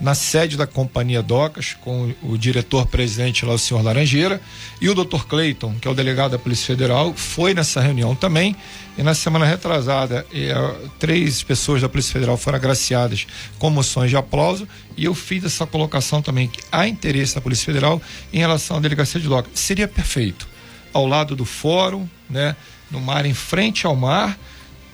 na 0.00 0.14
sede 0.14 0.56
da 0.56 0.66
Companhia 0.66 1.22
Docas, 1.22 1.76
com 1.80 2.12
o 2.22 2.36
diretor-presidente 2.36 3.44
lá, 3.44 3.54
o 3.54 3.58
senhor 3.58 3.82
Laranjeira, 3.82 4.40
e 4.80 4.88
o 4.88 4.94
doutor 4.94 5.26
Cleiton, 5.26 5.74
que 5.80 5.86
é 5.86 5.90
o 5.90 5.94
delegado 5.94 6.32
da 6.32 6.38
Polícia 6.38 6.66
Federal, 6.66 7.14
foi 7.14 7.54
nessa 7.54 7.80
reunião 7.80 8.14
também. 8.14 8.56
E 8.98 9.02
na 9.02 9.14
semana 9.14 9.46
retrasada, 9.46 10.26
uh, 10.30 10.88
três 10.98 11.42
pessoas 11.42 11.80
da 11.80 11.88
Polícia 11.88 12.12
Federal 12.12 12.36
foram 12.36 12.56
agraciadas 12.56 13.26
com 13.58 13.70
moções 13.70 14.10
de 14.10 14.16
aplauso, 14.16 14.66
e 14.96 15.04
eu 15.04 15.14
fiz 15.14 15.44
essa 15.44 15.66
colocação 15.66 16.20
também 16.20 16.48
que 16.48 16.60
há 16.70 16.86
interesse 16.86 17.34
da 17.34 17.40
Polícia 17.40 17.64
Federal 17.64 18.02
em 18.32 18.38
relação 18.38 18.76
à 18.76 18.80
delegacia 18.80 19.20
de 19.20 19.28
Docas. 19.28 19.52
Seria 19.54 19.88
perfeito, 19.88 20.48
ao 20.92 21.06
lado 21.06 21.34
do 21.36 21.44
fórum, 21.44 22.08
né, 22.28 22.56
no 22.90 23.00
mar, 23.00 23.24
em 23.24 23.34
frente 23.34 23.86
ao 23.86 23.96
mar. 23.96 24.38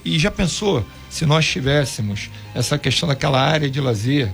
E 0.05 0.19
já 0.19 0.31
pensou 0.31 0.87
se 1.11 1.27
nós 1.27 1.47
tivéssemos 1.47 2.31
essa 2.55 2.79
questão 2.79 3.09
daquela 3.09 3.41
área 3.41 3.69
de 3.69 3.81
lazer? 3.81 4.33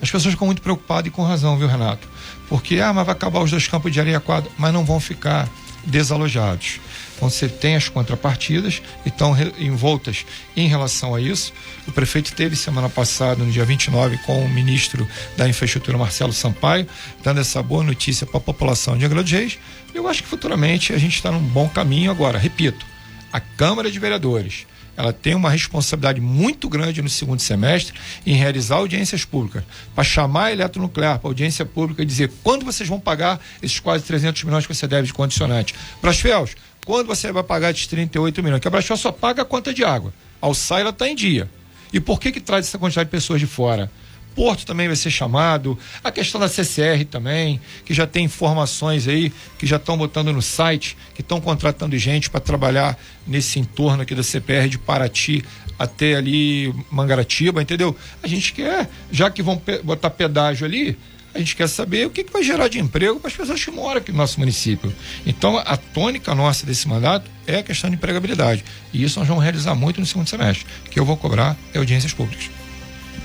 As 0.00 0.10
pessoas 0.10 0.34
ficam 0.34 0.46
muito 0.46 0.62
preocupadas 0.62 1.06
e 1.06 1.10
com 1.10 1.22
razão, 1.22 1.56
viu, 1.56 1.68
Renato? 1.68 2.06
Porque, 2.48 2.80
ah, 2.80 2.92
mas 2.92 3.06
vai 3.06 3.14
acabar 3.14 3.40
os 3.40 3.50
dois 3.50 3.66
campos 3.66 3.92
de 3.92 4.00
areia 4.00 4.20
quadra, 4.20 4.50
mas 4.58 4.72
não 4.72 4.84
vão 4.84 5.00
ficar 5.00 5.48
desalojados. 5.84 6.80
Então 7.16 7.30
você 7.30 7.48
tem 7.48 7.76
as 7.76 7.88
contrapartidas 7.88 8.82
e 9.04 9.08
estão 9.08 9.34
envoltas 9.58 10.26
em 10.54 10.68
relação 10.68 11.14
a 11.14 11.20
isso. 11.20 11.52
O 11.86 11.92
prefeito 11.92 12.32
teve 12.32 12.54
semana 12.54 12.90
passada, 12.90 13.42
no 13.42 13.50
dia 13.50 13.64
29, 13.64 14.18
com 14.18 14.44
o 14.44 14.48
ministro 14.48 15.08
da 15.36 15.48
Infraestrutura, 15.48 15.96
Marcelo 15.96 16.32
Sampaio, 16.32 16.86
dando 17.22 17.40
essa 17.40 17.62
boa 17.62 17.82
notícia 17.82 18.26
para 18.26 18.36
a 18.36 18.40
população 18.40 18.98
de 18.98 19.06
Angra 19.06 19.22
dos 19.22 19.32
Reis. 19.32 19.58
Eu 19.94 20.06
acho 20.06 20.22
que 20.22 20.28
futuramente 20.28 20.92
a 20.92 20.98
gente 20.98 21.14
está 21.14 21.32
num 21.32 21.40
bom 21.40 21.68
caminho 21.68 22.10
agora. 22.10 22.38
Repito, 22.38 22.84
a 23.32 23.40
Câmara 23.40 23.90
de 23.90 23.98
Vereadores 23.98 24.66
ela 24.96 25.12
tem 25.12 25.34
uma 25.34 25.50
responsabilidade 25.50 26.20
muito 26.20 26.68
grande 26.68 27.02
no 27.02 27.08
segundo 27.08 27.40
semestre 27.40 27.94
em 28.26 28.34
realizar 28.34 28.76
audiências 28.76 29.24
públicas, 29.24 29.62
para 29.94 30.04
chamar 30.04 30.46
a 30.46 30.52
eletronuclear 30.52 31.18
para 31.18 31.28
audiência 31.28 31.64
pública 31.64 32.02
e 32.02 32.06
dizer 32.06 32.32
quando 32.42 32.64
vocês 32.64 32.88
vão 32.88 32.98
pagar 32.98 33.40
esses 33.62 33.78
quase 33.78 34.04
300 34.04 34.42
milhões 34.44 34.66
que 34.66 34.74
você 34.74 34.86
deve 34.86 35.06
de 35.06 35.12
condicionante. 35.12 35.74
Brasfels, 36.00 36.56
quando 36.84 37.06
você 37.06 37.32
vai 37.32 37.42
pagar 37.42 37.70
esses 37.70 37.86
38 37.86 38.42
milhões? 38.42 38.60
Que 38.60 38.68
a 38.68 38.70
Brasfels 38.70 39.00
só 39.00 39.12
paga 39.12 39.42
a 39.42 39.44
conta 39.44 39.74
de 39.74 39.84
água. 39.84 40.14
Ao 40.40 40.54
sai 40.54 40.82
ela 40.82 40.90
está 40.90 41.08
em 41.08 41.14
dia. 41.14 41.50
E 41.92 42.00
por 42.00 42.20
que 42.20 42.32
que 42.32 42.40
traz 42.40 42.66
essa 42.66 42.78
quantidade 42.78 43.08
de 43.08 43.10
pessoas 43.10 43.40
de 43.40 43.46
fora? 43.46 43.90
Porto 44.36 44.66
também 44.66 44.86
vai 44.86 44.96
ser 44.96 45.10
chamado, 45.10 45.78
a 46.04 46.12
questão 46.12 46.38
da 46.38 46.46
CCR 46.46 47.06
também, 47.10 47.58
que 47.86 47.94
já 47.94 48.06
tem 48.06 48.26
informações 48.26 49.08
aí, 49.08 49.32
que 49.58 49.66
já 49.66 49.76
estão 49.76 49.96
botando 49.96 50.30
no 50.30 50.42
site, 50.42 50.94
que 51.14 51.22
estão 51.22 51.40
contratando 51.40 51.96
gente 51.96 52.28
para 52.28 52.38
trabalhar 52.38 52.98
nesse 53.26 53.58
entorno 53.58 54.02
aqui 54.02 54.14
da 54.14 54.22
CPR 54.22 54.68
de 54.68 54.76
Paraty 54.76 55.42
até 55.78 56.16
ali 56.16 56.72
Mangaratiba, 56.90 57.62
entendeu? 57.62 57.96
A 58.22 58.26
gente 58.28 58.52
quer, 58.52 58.90
já 59.10 59.30
que 59.30 59.42
vão 59.42 59.60
botar 59.82 60.10
pedágio 60.10 60.66
ali, 60.66 60.98
a 61.34 61.38
gente 61.38 61.56
quer 61.56 61.68
saber 61.68 62.06
o 62.06 62.10
que, 62.10 62.22
que 62.22 62.32
vai 62.32 62.42
gerar 62.42 62.68
de 62.68 62.78
emprego 62.78 63.18
para 63.18 63.28
as 63.28 63.36
pessoas 63.36 63.64
que 63.64 63.70
moram 63.70 63.98
aqui 63.98 64.12
no 64.12 64.18
nosso 64.18 64.38
município. 64.38 64.94
Então, 65.26 65.56
a 65.58 65.76
tônica 65.78 66.34
nossa 66.34 66.66
desse 66.66 66.86
mandato 66.86 67.30
é 67.46 67.58
a 67.58 67.62
questão 67.62 67.88
de 67.88 67.96
empregabilidade. 67.96 68.64
E 68.92 69.02
isso 69.02 69.18
nós 69.18 69.28
vamos 69.28 69.42
realizar 69.42 69.74
muito 69.74 69.98
no 69.98 70.06
segundo 70.06 70.28
semestre. 70.28 70.66
Que 70.90 71.00
eu 71.00 71.04
vou 71.04 71.16
cobrar 71.16 71.56
é 71.72 71.78
audiências 71.78 72.12
públicas. 72.12 72.50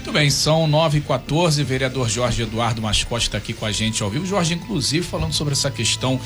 Muito 0.01 0.13
bem, 0.13 0.31
são 0.31 0.65
9 0.65 0.97
e 0.97 1.01
14 1.01 1.63
vereador 1.63 2.09
Jorge 2.09 2.41
Eduardo 2.41 2.81
Mascote 2.81 3.27
está 3.27 3.37
aqui 3.37 3.53
com 3.53 3.67
a 3.67 3.71
gente 3.71 4.01
ao 4.01 4.09
vivo. 4.09 4.25
Jorge, 4.25 4.55
inclusive, 4.55 5.05
falando 5.05 5.31
sobre 5.31 5.53
essa 5.53 5.69
questão 5.69 6.19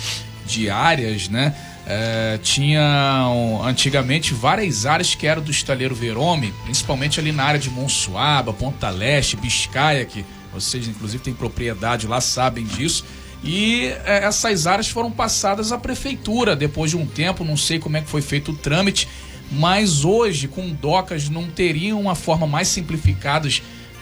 de 0.46 0.70
áreas, 0.70 1.28
né? 1.28 1.54
É, 1.86 2.40
tinha 2.42 3.28
antigamente 3.66 4.34
várias 4.34 4.86
áreas 4.86 5.14
que 5.14 5.28
eram 5.28 5.42
do 5.42 5.52
estaleiro 5.52 5.94
Verome, 5.94 6.54
principalmente 6.64 7.20
ali 7.20 7.34
na 7.34 7.44
área 7.44 7.60
de 7.60 7.70
Monsuaba, 7.70 8.54
Ponta 8.54 8.90
Leste, 8.90 9.36
Biscaia, 9.36 10.06
que 10.06 10.24
vocês 10.54 10.88
inclusive 10.88 11.22
têm 11.22 11.34
propriedade 11.34 12.08
lá, 12.08 12.22
sabem 12.22 12.64
disso. 12.64 13.04
E 13.44 13.94
é, 14.06 14.24
essas 14.24 14.68
áreas 14.68 14.88
foram 14.88 15.12
passadas 15.12 15.74
à 15.74 15.78
prefeitura 15.78 16.56
depois 16.56 16.92
de 16.92 16.98
um 16.98 17.06
tempo, 17.06 17.44
não 17.44 17.58
sei 17.58 17.78
como 17.78 17.98
é 17.98 18.02
que 18.02 18.10
foi 18.10 18.22
feito 18.22 18.54
o 18.54 18.56
trâmite, 18.56 19.06
mas 19.52 20.04
hoje 20.04 20.48
com 20.48 20.70
docas 20.70 21.30
não 21.30 21.48
teriam 21.48 22.00
uma 22.00 22.16
forma 22.16 22.48
mais 22.48 22.68
simplificada 22.68 23.48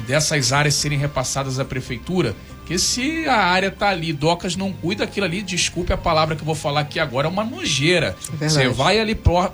dessas 0.08 0.52
áreas 0.52 0.76
serem 0.76 0.98
repassadas 0.98 1.60
à 1.60 1.66
prefeitura? 1.66 2.36
Que 2.66 2.78
se 2.80 3.28
a 3.28 3.36
área 3.36 3.70
tá 3.70 3.90
ali, 3.90 4.14
docas 4.14 4.56
não 4.56 4.72
cuida 4.72 5.04
aquilo 5.04 5.26
ali, 5.26 5.42
desculpe 5.42 5.92
a 5.92 5.98
palavra 5.98 6.34
que 6.34 6.42
eu 6.42 6.46
vou 6.46 6.56
falar 6.56 6.82
aqui 6.82 6.98
agora, 6.98 7.28
é 7.28 7.30
uma 7.30 7.44
nojeira. 7.44 8.16
É 8.40 8.48
Você 8.48 8.70
vai 8.70 9.00
ali 9.00 9.14
pro, 9.14 9.50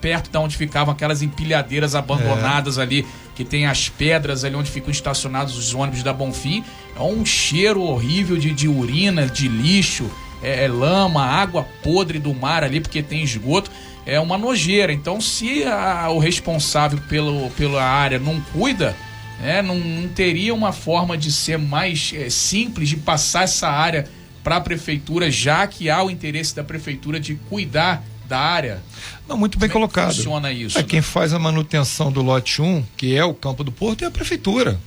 perto 0.00 0.30
de 0.30 0.38
onde 0.38 0.56
ficavam 0.56 0.94
aquelas 0.94 1.20
empilhadeiras 1.20 1.94
abandonadas 1.94 2.78
é. 2.78 2.82
ali, 2.82 3.06
que 3.34 3.44
tem 3.44 3.66
as 3.66 3.90
pedras 3.90 4.42
ali 4.42 4.56
onde 4.56 4.70
ficam 4.70 4.90
estacionados 4.90 5.56
os 5.58 5.74
ônibus 5.74 6.02
da 6.02 6.14
Bonfim, 6.14 6.64
é 6.96 7.02
um 7.02 7.26
cheiro 7.26 7.82
horrível 7.82 8.38
de, 8.38 8.52
de 8.52 8.68
urina, 8.68 9.26
de 9.26 9.46
lixo, 9.46 10.10
é, 10.42 10.64
é 10.64 10.68
lama, 10.68 11.22
água 11.24 11.66
podre 11.82 12.18
do 12.18 12.32
mar 12.32 12.64
ali, 12.64 12.80
porque 12.80 13.02
tem 13.02 13.22
esgoto 13.22 13.70
é 14.06 14.18
uma 14.20 14.36
nojeira. 14.36 14.92
Então, 14.92 15.20
se 15.20 15.64
a, 15.64 16.08
o 16.10 16.18
responsável 16.18 16.98
pelo, 17.08 17.50
pela 17.50 17.82
área 17.82 18.18
não 18.18 18.40
cuida, 18.40 18.96
né, 19.40 19.62
não, 19.62 19.76
não 19.76 20.08
teria 20.08 20.54
uma 20.54 20.72
forma 20.72 21.16
de 21.16 21.32
ser 21.32 21.58
mais 21.58 22.12
é, 22.14 22.28
simples 22.30 22.88
de 22.88 22.96
passar 22.96 23.44
essa 23.44 23.68
área 23.68 24.08
para 24.42 24.56
a 24.56 24.60
prefeitura, 24.60 25.30
já 25.30 25.66
que 25.66 25.88
há 25.88 26.02
o 26.02 26.10
interesse 26.10 26.54
da 26.54 26.62
prefeitura 26.62 27.18
de 27.18 27.34
cuidar 27.34 28.04
da 28.28 28.38
área. 28.38 28.82
Não, 29.28 29.36
muito 29.36 29.58
bem 29.58 29.68
Como 29.68 29.80
colocado. 29.80 30.10
É 30.10 30.14
funciona 30.14 30.52
isso? 30.52 30.78
É 30.78 30.82
né? 30.82 30.88
quem 30.88 31.02
faz 31.02 31.32
a 31.32 31.38
manutenção 31.38 32.12
do 32.12 32.22
lote 32.22 32.60
1, 32.60 32.84
que 32.96 33.16
é 33.16 33.24
o 33.24 33.34
campo 33.34 33.64
do 33.64 33.72
Porto, 33.72 34.04
é 34.04 34.06
a 34.06 34.10
prefeitura. 34.10 34.78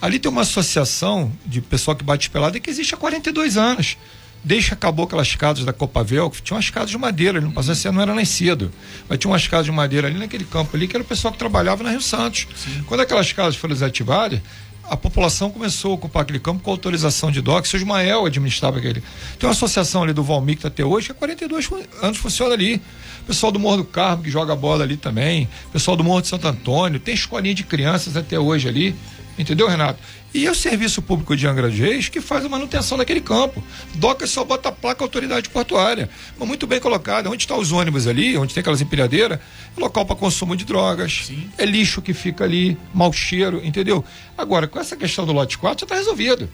Ali 0.00 0.18
tem 0.18 0.30
uma 0.30 0.42
associação 0.42 1.32
de 1.44 1.60
pessoal 1.60 1.96
que 1.96 2.04
bate 2.04 2.30
pelada 2.30 2.58
que 2.60 2.70
existe 2.70 2.94
há 2.94 2.96
42 2.96 3.56
anos. 3.56 3.96
Desde 4.44 4.68
que 4.68 4.74
acabou 4.74 5.04
aquelas 5.04 5.34
casas 5.34 5.64
da 5.64 5.72
Copavel, 5.72 6.30
que 6.30 6.40
tinha 6.40 6.56
umas 6.56 6.70
casas 6.70 6.90
de 6.90 6.98
madeira 6.98 7.38
ali, 7.38 7.46
não 7.46 7.52
passava 7.52 7.74
você 7.74 7.90
não 7.90 8.00
era 8.00 8.14
nascido. 8.14 8.70
Mas 9.08 9.18
tinha 9.18 9.30
umas 9.30 9.46
casas 9.46 9.66
de 9.66 9.72
madeira 9.72 10.06
ali 10.06 10.18
naquele 10.18 10.44
campo 10.44 10.76
ali, 10.76 10.86
que 10.86 10.96
era 10.96 11.02
o 11.02 11.06
pessoal 11.06 11.32
que 11.32 11.38
trabalhava 11.38 11.82
na 11.82 11.90
Rio 11.90 12.00
Santos. 12.00 12.46
Sim. 12.56 12.82
Quando 12.86 13.00
aquelas 13.00 13.32
casas 13.32 13.56
foram 13.56 13.74
desativadas, 13.74 14.40
a 14.88 14.96
população 14.96 15.50
começou 15.50 15.92
a 15.92 15.94
ocupar 15.94 16.22
aquele 16.22 16.38
campo 16.38 16.62
com 16.62 16.70
autorização 16.70 17.30
de 17.30 17.42
DOC. 17.42 17.66
O 17.66 17.76
Ismael 17.76 18.24
administrava 18.24 18.78
aquele. 18.78 19.02
Tem 19.38 19.46
uma 19.46 19.52
associação 19.52 20.02
ali 20.02 20.12
do 20.12 20.22
Valmir 20.22 20.54
que 20.54 20.60
está 20.60 20.68
até 20.68 20.84
hoje, 20.84 21.06
que 21.06 21.12
há 21.12 21.14
42 21.14 21.68
anos 22.02 22.16
funciona 22.16 22.54
ali. 22.54 22.80
Pessoal 23.26 23.52
do 23.52 23.58
Morro 23.58 23.78
do 23.78 23.84
Carmo 23.84 24.22
que 24.22 24.30
joga 24.30 24.56
bola 24.56 24.84
ali 24.84 24.96
também. 24.96 25.46
Pessoal 25.70 25.94
do 25.94 26.02
Morro 26.02 26.22
de 26.22 26.28
Santo 26.28 26.48
Antônio. 26.48 26.98
Tem 26.98 27.14
escolinha 27.14 27.54
de 27.54 27.64
crianças 27.64 28.16
até 28.16 28.38
hoje 28.38 28.66
ali. 28.66 28.96
Entendeu, 29.38 29.68
Renato? 29.68 30.00
E 30.34 30.46
é 30.46 30.50
o 30.50 30.54
Serviço 30.54 31.00
Público 31.00 31.36
de 31.36 31.46
Angra 31.46 31.68
dos 31.68 31.78
Reis 31.78 32.08
que 32.08 32.20
faz 32.20 32.44
a 32.44 32.48
manutenção 32.48 32.98
daquele 32.98 33.20
campo. 33.20 33.62
DOCA 33.94 34.26
só 34.26 34.44
bota 34.44 34.68
a 34.68 34.72
placa 34.72 35.02
autoridade 35.02 35.48
portuária. 35.48 36.10
Mas 36.36 36.48
muito 36.48 36.66
bem 36.66 36.80
colocada. 36.80 37.30
Onde 37.30 37.44
estão 37.44 37.56
tá 37.56 37.62
os 37.62 37.70
ônibus 37.70 38.06
ali, 38.06 38.36
onde 38.36 38.52
tem 38.52 38.60
aquelas 38.60 38.80
empilhadeiras, 38.80 39.38
é 39.76 39.80
local 39.80 40.04
para 40.04 40.16
consumo 40.16 40.56
de 40.56 40.64
drogas. 40.64 41.26
Sim. 41.26 41.48
É 41.56 41.64
lixo 41.64 42.02
que 42.02 42.12
fica 42.12 42.44
ali, 42.44 42.76
mau 42.92 43.12
cheiro, 43.12 43.64
entendeu? 43.64 44.04
Agora, 44.36 44.66
com 44.66 44.78
essa 44.78 44.96
questão 44.96 45.24
do 45.24 45.32
lote 45.32 45.56
4, 45.56 45.80
já 45.80 45.84
está 45.84 45.94
resolvido. 45.94 46.50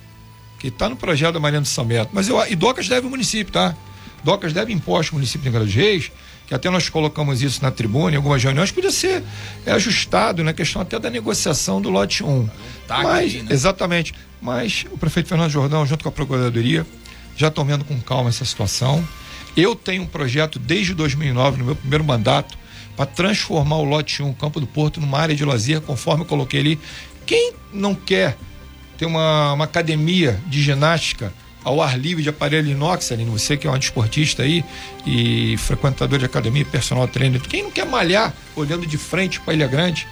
Que 0.58 0.68
está 0.68 0.88
no 0.88 0.96
projeto 0.96 1.32
da 1.32 1.40
Mariana 1.40 1.62
do 1.62 1.68
São 1.68 1.84
Bento. 1.84 2.10
Mas 2.12 2.28
eu, 2.28 2.44
e 2.46 2.54
DOCAS 2.54 2.88
deve 2.88 3.06
o 3.06 3.10
município, 3.10 3.52
tá? 3.52 3.74
DOCAS 4.22 4.52
deve 4.52 4.72
imposto 4.72 5.12
ao 5.12 5.18
município 5.18 5.42
de 5.42 5.48
Angra 5.48 5.64
dos 5.64 5.74
Reis 5.74 6.12
que 6.46 6.54
até 6.54 6.68
nós 6.70 6.88
colocamos 6.88 7.42
isso 7.42 7.62
na 7.62 7.70
tribuna 7.70 8.12
em 8.12 8.16
algumas 8.16 8.42
reuniões, 8.42 8.70
podia 8.70 8.90
ser 8.90 9.22
é, 9.64 9.72
ajustado 9.72 10.42
na 10.42 10.50
né, 10.50 10.52
questão 10.52 10.82
até 10.82 10.98
da 10.98 11.08
negociação 11.08 11.80
do 11.80 11.90
lote 11.90 12.22
1. 12.22 12.48
Tá 12.86 13.02
mas, 13.02 13.34
né? 13.34 13.46
Exatamente. 13.50 14.14
Mas 14.40 14.84
o 14.90 14.98
prefeito 14.98 15.28
Fernando 15.28 15.50
Jordão, 15.50 15.86
junto 15.86 16.02
com 16.02 16.08
a 16.08 16.12
Procuradoria, 16.12 16.86
já 17.36 17.48
estão 17.48 17.64
vendo 17.64 17.84
com 17.84 17.98
calma 18.00 18.28
essa 18.28 18.44
situação. 18.44 19.06
Eu 19.56 19.74
tenho 19.74 20.02
um 20.02 20.06
projeto 20.06 20.58
desde 20.58 20.92
2009, 20.94 21.58
no 21.58 21.64
meu 21.64 21.76
primeiro 21.76 22.04
mandato, 22.04 22.58
para 22.96 23.06
transformar 23.06 23.76
o 23.76 23.84
lote 23.84 24.22
1, 24.22 24.34
Campo 24.34 24.60
do 24.60 24.66
Porto, 24.66 25.00
numa 25.00 25.18
área 25.18 25.34
de 25.34 25.44
lazer, 25.44 25.80
conforme 25.80 26.24
eu 26.24 26.26
coloquei 26.26 26.60
ali. 26.60 26.78
Quem 27.24 27.54
não 27.72 27.94
quer 27.94 28.36
ter 28.98 29.06
uma, 29.06 29.54
uma 29.54 29.64
academia 29.64 30.40
de 30.46 30.62
ginástica 30.62 31.32
ao 31.64 31.80
ar 31.80 31.98
livre 31.98 32.22
de 32.22 32.28
aparelho 32.28 32.70
inox, 32.70 33.10
Aline, 33.10 33.30
você 33.30 33.56
que 33.56 33.66
é 33.66 33.70
um 33.70 33.78
desportista 33.78 34.42
aí 34.42 34.62
e 35.06 35.56
frequentador 35.56 36.18
de 36.18 36.26
academia, 36.26 36.64
personal 36.64 37.08
trainer, 37.08 37.40
quem 37.40 37.62
não 37.62 37.70
quer 37.70 37.86
malhar 37.86 38.34
olhando 38.54 38.86
de 38.86 38.98
frente 38.98 39.40
para 39.40 39.54
Ilha 39.54 39.66
Grande? 39.66 40.06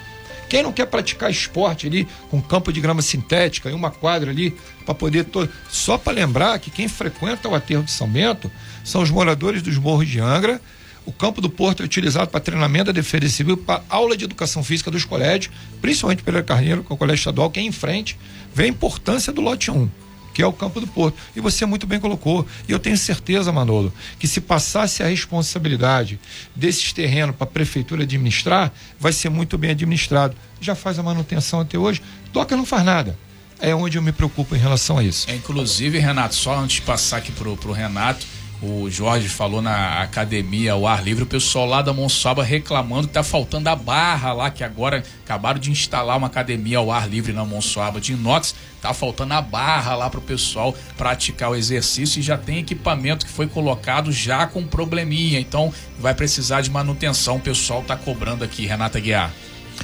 Quem 0.49 0.63
não 0.63 0.73
quer 0.73 0.87
praticar 0.87 1.31
esporte 1.31 1.87
ali 1.87 2.07
com 2.31 2.41
campo 2.41 2.73
de 2.73 2.81
grama 2.81 3.01
sintética 3.01 3.71
e 3.71 3.73
uma 3.73 3.91
quadra 3.91 4.31
ali 4.31 4.55
para 4.85 4.95
poder 4.95 5.25
to... 5.25 5.49
só 5.71 5.97
para 5.97 6.13
lembrar 6.13 6.59
que 6.59 6.71
quem 6.71 6.89
frequenta 6.89 7.49
o 7.49 7.55
aterro 7.55 7.83
de 7.83 7.91
São 7.91 8.07
Bento 8.07 8.51
são 8.85 9.03
os 9.03 9.11
moradores 9.11 9.63
dos 9.63 9.79
morros 9.79 10.09
de 10.09 10.21
Angra. 10.21 10.61
O 11.07 11.13
campo 11.13 11.41
do 11.41 11.49
Porto 11.49 11.83
é 11.83 11.87
utilizado 11.87 12.31
para 12.31 12.39
treinamento 12.39 12.87
da 12.87 12.93
defesa 12.93 13.29
civil, 13.31 13.57
para 13.57 13.83
aula 13.89 14.15
de 14.15 14.25
educação 14.25 14.63
física 14.63 14.91
dos 14.91 15.05
colégios, 15.07 15.53
principalmente 15.81 16.23
pelo 16.23 16.45
Carneiro, 16.45 16.85
que 16.85 16.93
é 16.93 16.95
o 16.95 16.99
colégio 16.99 17.21
estadual, 17.21 17.51
que 17.51 17.59
é 17.59 17.63
em 17.63 17.73
frente, 17.73 18.19
vê 18.55 18.65
a 18.65 18.69
importância 18.69 19.33
do 19.33 19.41
lote 19.41 19.71
1 19.71 19.89
que 20.33 20.43
é 20.43 20.47
o 20.47 20.53
campo 20.53 20.81
do 20.81 20.87
Porto. 20.87 21.17
E 21.35 21.41
você 21.41 21.67
muito 21.67 21.87
bem 21.87 22.01
colocou. 22.01 22.47
E 22.69 22.73
eu 22.73 22.79
tenho 22.79 22.97
certeza, 22.97 23.53
Manolo, 23.53 23.93
que 24.19 24.27
se 24.27 24.41
passasse 24.41 25.03
a 25.03 25.07
responsabilidade 25.07 26.19
desses 26.55 26.93
terrenos 26.93 27.37
para 27.37 27.45
a 27.45 27.51
prefeitura 27.51 28.03
administrar, 28.03 28.73
vai 28.99 29.13
ser 29.13 29.29
muito 29.29 29.59
bem 29.59 29.71
administrado. 29.71 30.37
Já 30.61 30.75
faz 30.75 30.99
a 30.99 31.03
manutenção 31.03 31.61
até 31.61 31.79
hoje. 31.79 32.03
Doca 32.33 32.57
não 32.57 32.65
faz 32.65 32.85
nada. 32.85 33.19
É 33.61 33.75
onde 33.75 33.97
eu 33.97 34.03
me 34.03 34.11
preocupo 34.11 34.57
em 34.57 34.59
relação 34.59 34.99
a 34.99 35.05
isso. 35.05 35.31
É, 35.31 35.37
inclusive, 35.37 35.99
Renato, 35.99 36.35
só 36.35 36.59
antes 36.59 36.77
de 36.77 36.83
passar 36.83 37.19
aqui 37.19 37.31
pro, 37.31 37.57
pro 37.57 37.73
Renato, 37.73 38.27
o 38.63 38.89
Jorge 38.89 39.29
falou 39.29 39.61
na 39.61 40.01
academia 40.01 40.75
ao 40.75 40.87
ar 40.87 41.03
livre, 41.03 41.25
o 41.25 41.27
pessoal 41.27 41.67
lá 41.67 41.83
da 41.83 41.93
Monsuaba 41.93 42.45
reclamando 42.45 43.09
que 43.09 43.15
tá 43.15 43.25
faltando 43.25 43.69
a 43.69 43.75
barra 43.75 44.33
lá, 44.33 44.51
que 44.51 44.63
agora 44.63 45.03
acabaram 45.25 45.59
de 45.59 45.69
instalar 45.69 46.17
uma 46.17 46.29
academia 46.29 46.79
ao 46.79 46.93
ar 46.93 47.09
livre 47.09 47.33
na 47.33 47.45
Monsuaba 47.45 48.01
de 48.01 48.13
inox, 48.13 48.55
tá 48.81 48.95
faltando 48.95 49.35
a 49.35 49.43
barra 49.43 49.97
lá 49.97 50.09
pro 50.09 50.21
pessoal 50.21 50.73
praticar 50.97 51.51
o 51.51 51.57
exercício 51.57 52.21
e 52.21 52.23
já 52.23 52.39
tem 52.39 52.59
equipamento 52.59 53.27
que 53.27 53.33
foi 53.33 53.49
colocado 53.49 54.13
já 54.13 54.47
com 54.47 54.65
probleminha, 54.65 55.41
então 55.41 55.75
vai 55.99 56.15
precisar 56.15 56.61
de 56.61 56.71
manutenção, 56.71 57.37
o 57.37 57.41
pessoal 57.41 57.83
tá 57.83 57.97
cobrando 57.97 58.45
aqui, 58.45 58.65
Renata 58.65 59.01
Guiar. 59.01 59.33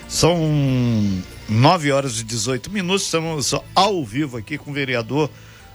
São 0.06 0.38
9 1.48 1.90
horas 1.90 2.20
e 2.20 2.24
18 2.24 2.70
minutos, 2.70 3.06
estamos 3.06 3.52
ao 3.74 4.04
vivo 4.04 4.36
aqui 4.36 4.56
com 4.56 4.70
o 4.70 4.74
vereador 4.74 5.28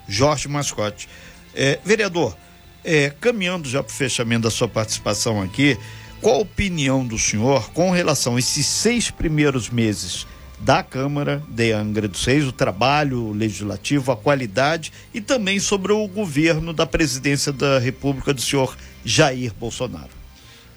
Jorge 0.08 0.48
Mascote. 0.48 1.10
É, 1.54 1.80
vereador, 1.84 2.36
é, 2.84 3.10
caminhando 3.10 3.68
já 3.70 3.82
para 3.82 3.92
o 3.92 3.96
fechamento 3.96 4.44
da 4.44 4.52
sua 4.52 4.68
participação 4.68 5.42
aqui, 5.42 5.78
qual 6.22 6.36
a 6.36 6.40
opinião 6.40 7.06
do 7.06 7.18
senhor 7.18 7.70
com 7.72 7.92
relação 7.92 8.36
a 8.36 8.40
esses 8.40 8.66
seis 8.66 9.12
primeiros 9.12 9.70
meses 9.70 10.26
da 10.60 10.82
Câmara 10.82 11.44
de 11.50 11.74
Angra 11.74 12.08
dos 12.08 12.24
Reis, 12.24 12.46
o 12.46 12.52
trabalho 12.54 13.32
legislativo, 13.34 14.12
a 14.12 14.16
qualidade 14.16 14.94
e 15.14 15.20
também 15.20 15.60
sobre 15.60 15.92
o 15.92 16.08
governo 16.08 16.72
da 16.72 16.86
presidência 16.86 17.52
da 17.52 17.80
República 17.80 18.34
do 18.34 18.42
senhor 18.42 18.76
Jair 19.04 19.54
Bolsonaro? 19.54 20.24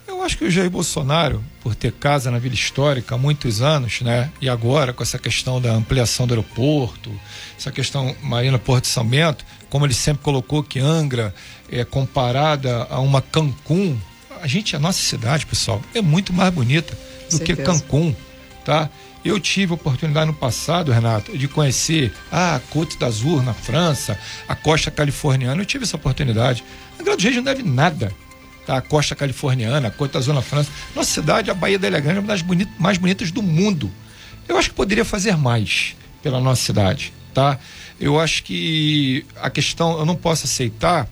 Eu 0.06 0.22
acho 0.22 0.38
que 0.38 0.44
o 0.44 0.50
Jair 0.50 0.70
Bolsonaro, 0.70 1.42
por 1.60 1.74
ter 1.74 1.92
casa 1.92 2.30
na 2.30 2.38
Vila 2.38 2.54
Histórica 2.54 3.14
há 3.14 3.18
muitos 3.18 3.60
anos, 3.60 4.00
né? 4.00 4.30
E 4.40 4.48
agora 4.48 4.92
com 4.92 5.02
essa 5.02 5.18
questão 5.18 5.60
da 5.60 5.72
ampliação 5.72 6.26
do 6.26 6.34
aeroporto, 6.34 7.12
essa 7.56 7.70
questão 7.70 8.14
Marina 8.22 8.58
Porto 8.58 8.84
de 8.84 8.90
São 8.90 9.06
Bento, 9.06 9.44
como 9.70 9.86
ele 9.86 9.94
sempre 9.94 10.22
colocou 10.22 10.62
que 10.62 10.78
Angra 10.78 11.34
é 11.70 11.84
comparada 11.84 12.86
a 12.90 13.00
uma 13.00 13.20
Cancún, 13.20 13.98
a 14.40 14.46
gente, 14.46 14.76
a 14.76 14.78
nossa 14.78 15.00
cidade, 15.00 15.46
pessoal, 15.46 15.82
é 15.94 16.00
muito 16.00 16.32
mais 16.32 16.52
bonita 16.52 16.96
do 17.30 17.40
que 17.40 17.56
Cancún, 17.56 18.14
tá? 18.64 18.88
Eu 19.24 19.40
tive 19.40 19.72
a 19.72 19.74
oportunidade 19.74 20.26
no 20.26 20.34
passado, 20.34 20.92
Renato, 20.92 21.36
de 21.36 21.48
conhecer 21.48 22.12
a 22.30 22.60
Côte 22.70 22.96
d'Azur 22.96 23.42
na 23.42 23.52
França, 23.52 24.16
a 24.46 24.54
costa 24.54 24.88
californiana. 24.88 25.60
Eu 25.60 25.66
tive 25.66 25.82
essa 25.82 25.96
oportunidade. 25.96 26.62
Angra 27.00 27.16
dos 27.16 27.24
Reis 27.24 27.34
não 27.34 27.42
deve 27.42 27.64
nada 27.64 28.12
tá? 28.66 28.76
a 28.76 28.80
costa 28.82 29.14
californiana, 29.14 29.88
a 29.88 29.90
Côte 29.90 30.16
Azul 30.16 30.34
na 30.34 30.42
França. 30.42 30.70
Nossa 30.94 31.10
cidade, 31.10 31.50
a 31.50 31.54
Baía 31.54 31.78
da 31.78 31.86
Ilha 31.86 32.00
Grande, 32.00 32.18
é 32.18 32.20
uma 32.20 32.28
das 32.28 32.42
bonit 32.42 32.70
mais 32.78 32.98
bonitas 32.98 33.30
do 33.30 33.42
mundo. 33.42 33.90
Eu 34.48 34.58
acho 34.58 34.70
que 34.70 34.74
poderia 34.74 35.04
fazer 35.04 35.36
mais 35.36 35.96
pela 36.22 36.40
nossa 36.40 36.62
cidade, 36.62 37.12
tá? 37.36 37.58
Eu 38.00 38.18
acho 38.18 38.42
que 38.44 39.26
a 39.42 39.50
questão, 39.50 39.98
eu 39.98 40.06
não 40.06 40.16
posso 40.16 40.46
aceitar 40.46 41.06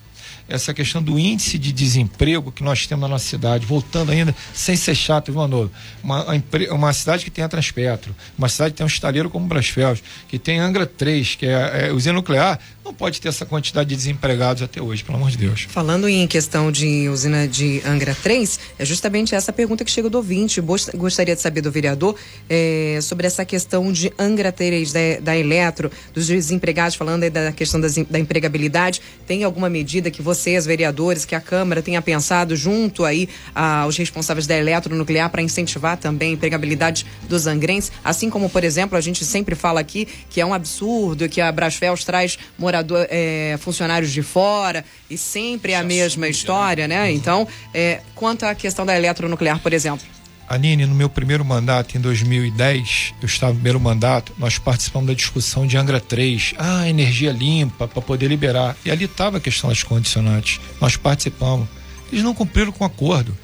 essa 0.48 0.72
questão 0.72 1.02
do 1.02 1.18
índice 1.18 1.58
de 1.58 1.70
desemprego 1.70 2.50
que 2.50 2.62
nós 2.62 2.86
temos 2.86 3.02
na 3.02 3.08
nossa 3.08 3.26
cidade, 3.26 3.66
voltando 3.66 4.10
ainda, 4.10 4.34
sem 4.54 4.74
ser 4.74 4.94
chato, 4.94 5.30
viu, 5.30 5.40
Manolo? 5.42 5.70
Uma, 6.02 6.24
uma 6.70 6.92
cidade 6.94 7.24
que 7.24 7.30
tem 7.30 7.44
a 7.44 7.48
Transpetro, 7.48 8.16
uma 8.38 8.48
cidade 8.48 8.72
que 8.72 8.78
tem 8.78 8.84
um 8.84 8.88
estaleiro 8.88 9.28
como 9.28 9.46
Brasfels, 9.46 10.02
que 10.26 10.38
tem 10.38 10.58
Angra 10.58 10.86
3, 10.86 11.34
que 11.34 11.46
é, 11.46 11.88
é 11.88 11.92
usina 11.92 12.14
nuclear, 12.14 12.58
não 12.84 12.92
pode 12.92 13.18
ter 13.18 13.28
essa 13.28 13.46
quantidade 13.46 13.88
de 13.88 13.96
desempregados 13.96 14.62
até 14.62 14.80
hoje, 14.80 15.02
pelo 15.02 15.16
amor 15.16 15.30
de 15.30 15.38
Deus. 15.38 15.66
Falando 15.70 16.06
em 16.06 16.26
questão 16.26 16.70
de 16.70 17.08
usina 17.08 17.48
de 17.48 17.80
Angra 17.84 18.14
3, 18.14 18.60
é 18.78 18.84
justamente 18.84 19.34
essa 19.34 19.52
pergunta 19.52 19.84
que 19.84 19.90
chega 19.90 20.10
do 20.10 20.18
ouvinte. 20.18 20.60
Gostaria 20.60 21.34
de 21.34 21.40
saber 21.40 21.62
do 21.62 21.72
vereador 21.72 22.14
é, 22.48 22.98
sobre 23.00 23.26
essa 23.26 23.42
questão 23.44 23.90
de 23.90 24.12
Angra 24.18 24.52
3, 24.52 24.92
da, 24.92 25.00
da 25.22 25.36
Eletro, 25.36 25.90
dos 26.12 26.26
desempregados, 26.26 26.94
falando 26.94 27.28
da 27.30 27.52
questão 27.52 27.80
das, 27.80 27.94
da 27.96 28.18
empregabilidade. 28.18 29.00
Tem 29.26 29.44
alguma 29.44 29.70
medida 29.70 30.10
que 30.10 30.20
vocês, 30.20 30.66
vereadores, 30.66 31.24
que 31.24 31.34
a 31.34 31.40
Câmara 31.40 31.80
tenha 31.80 32.02
pensado 32.02 32.54
junto 32.54 33.04
aí 33.04 33.30
aos 33.54 33.96
responsáveis 33.96 34.46
da 34.46 34.56
eletronuclear 34.56 35.30
para 35.30 35.40
incentivar 35.40 35.96
também 35.96 36.30
a 36.30 36.34
empregabilidade 36.34 37.06
dos 37.28 37.46
angrenses? 37.46 37.90
Assim 38.04 38.28
como, 38.28 38.50
por 38.50 38.62
exemplo, 38.62 38.98
a 38.98 39.00
gente 39.00 39.24
sempre 39.24 39.54
fala 39.54 39.80
aqui 39.80 40.06
que 40.28 40.38
é 40.38 40.44
um 40.44 40.52
absurdo 40.52 41.30
que 41.30 41.40
a 41.40 41.50
Brasfels 41.50 42.04
traz 42.04 42.38
moradores 42.58 42.73
morador, 42.74 43.06
é, 43.08 43.56
funcionários 43.60 44.12
de 44.12 44.22
fora 44.22 44.84
e 45.08 45.16
sempre 45.16 45.74
a 45.74 45.82
mesma 45.82 46.28
história, 46.28 46.88
né? 46.88 47.12
Então, 47.12 47.46
é, 47.72 48.00
quanto 48.14 48.44
à 48.44 48.54
questão 48.54 48.84
da 48.84 48.96
eletronuclear, 48.96 49.60
por 49.60 49.72
exemplo. 49.72 50.04
Aline, 50.48 50.84
no 50.84 50.94
meu 50.94 51.08
primeiro 51.08 51.44
mandato, 51.44 51.96
em 51.96 52.00
2010, 52.00 53.14
eu 53.22 53.26
estava 53.26 53.52
no 53.52 53.58
primeiro 53.58 53.80
mandato, 53.80 54.34
nós 54.36 54.58
participamos 54.58 55.08
da 55.08 55.14
discussão 55.14 55.66
de 55.66 55.76
Angra 55.76 56.00
3, 56.00 56.54
ah, 56.58 56.86
energia 56.88 57.32
limpa 57.32 57.88
para 57.88 58.02
poder 58.02 58.28
liberar. 58.28 58.76
E 58.84 58.90
ali 58.90 59.04
estava 59.04 59.38
a 59.38 59.40
questão 59.40 59.70
das 59.70 59.82
condicionantes. 59.82 60.60
Nós 60.80 60.96
participamos. 60.96 61.66
Eles 62.12 62.22
não 62.22 62.34
cumpriram 62.34 62.72
com 62.72 62.84
o 62.84 62.86
acordo. 62.86 63.36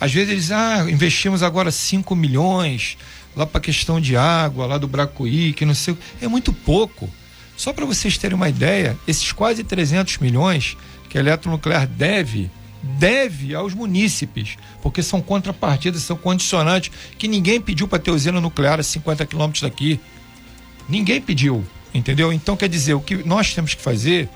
Às 0.00 0.12
vezes 0.12 0.30
eles, 0.30 0.50
ah, 0.52 0.86
investimos 0.88 1.42
agora 1.42 1.72
5 1.72 2.14
milhões 2.14 2.96
lá 3.34 3.44
para 3.44 3.58
a 3.58 3.62
questão 3.62 4.00
de 4.00 4.16
água, 4.16 4.66
lá 4.66 4.78
do 4.78 4.86
Bracuí, 4.86 5.52
que 5.54 5.64
não 5.64 5.74
sei. 5.74 5.96
É 6.22 6.28
muito 6.28 6.52
pouco. 6.52 7.10
Só 7.56 7.72
para 7.72 7.84
vocês 7.84 8.18
terem 8.18 8.36
uma 8.36 8.48
ideia, 8.48 8.98
esses 9.06 9.32
quase 9.32 9.62
300 9.62 10.18
milhões 10.18 10.76
que 11.08 11.16
a 11.16 11.20
eletronuclear 11.20 11.86
deve, 11.86 12.50
deve 12.82 13.54
aos 13.54 13.72
munícipes, 13.72 14.56
porque 14.82 15.02
são 15.02 15.20
contrapartidas, 15.20 16.02
são 16.02 16.16
condicionantes 16.16 16.90
que 17.16 17.28
ninguém 17.28 17.60
pediu 17.60 17.86
para 17.86 17.98
ter 17.98 18.10
usina 18.10 18.40
nuclear 18.40 18.80
a 18.80 18.82
50 18.82 19.24
quilômetros 19.26 19.62
daqui. 19.62 20.00
Ninguém 20.88 21.20
pediu, 21.20 21.64
entendeu? 21.94 22.32
Então 22.32 22.56
quer 22.56 22.68
dizer, 22.68 22.94
o 22.94 23.00
que 23.00 23.16
nós 23.26 23.54
temos 23.54 23.74
que 23.74 23.82
fazer, 23.82 24.28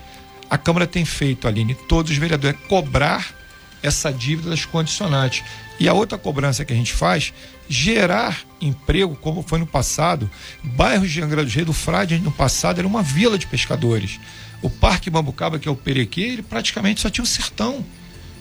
a 0.48 0.56
Câmara 0.56 0.86
tem 0.86 1.04
feito, 1.04 1.48
Aline, 1.48 1.74
todos 1.74 2.12
os 2.12 2.16
vereadores, 2.16 2.58
é 2.58 2.68
cobrar 2.68 3.37
essa 3.82 4.12
dívida 4.12 4.50
das 4.50 4.64
condicionantes. 4.64 5.42
E 5.78 5.88
a 5.88 5.92
outra 5.92 6.18
cobrança 6.18 6.64
que 6.64 6.72
a 6.72 6.76
gente 6.76 6.92
faz, 6.92 7.32
gerar 7.68 8.40
emprego, 8.60 9.14
como 9.16 9.42
foi 9.42 9.58
no 9.58 9.66
passado. 9.66 10.28
Bairros 10.62 11.10
de 11.10 11.22
Angra 11.22 11.44
dos 11.44 11.54
Reis, 11.54 11.66
do 11.66 11.72
Frade, 11.72 12.18
no 12.18 12.32
passado, 12.32 12.78
era 12.78 12.88
uma 12.88 13.02
vila 13.02 13.38
de 13.38 13.46
pescadores. 13.46 14.18
O 14.60 14.68
Parque 14.68 15.10
Mambucaba, 15.10 15.58
que 15.58 15.68
é 15.68 15.70
o 15.70 15.76
Perequê, 15.76 16.22
ele 16.22 16.42
praticamente 16.42 17.00
só 17.00 17.08
tinha 17.08 17.22
o 17.22 17.26
sertão 17.26 17.84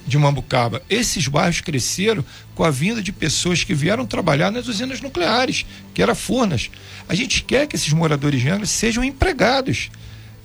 de 0.07 0.17
Mambucaba. 0.17 0.81
Esses 0.89 1.27
bairros 1.27 1.61
cresceram 1.61 2.25
com 2.55 2.63
a 2.63 2.71
vinda 2.71 3.03
de 3.03 3.11
pessoas 3.11 3.63
que 3.63 3.73
vieram 3.73 4.05
trabalhar 4.05 4.49
nas 4.49 4.67
usinas 4.67 5.01
nucleares, 5.01 5.65
que 5.93 6.01
era 6.01 6.15
Furnas. 6.15 6.71
A 7.07 7.13
gente 7.13 7.43
quer 7.43 7.67
que 7.67 7.75
esses 7.75 7.93
moradores 7.93 8.41
de 8.41 8.49
Angra 8.49 8.65
sejam 8.65 9.03
empregados. 9.03 9.91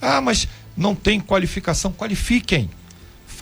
Ah, 0.00 0.20
mas 0.20 0.48
não 0.76 0.94
tem 0.94 1.20
qualificação, 1.20 1.92
qualifiquem 1.92 2.68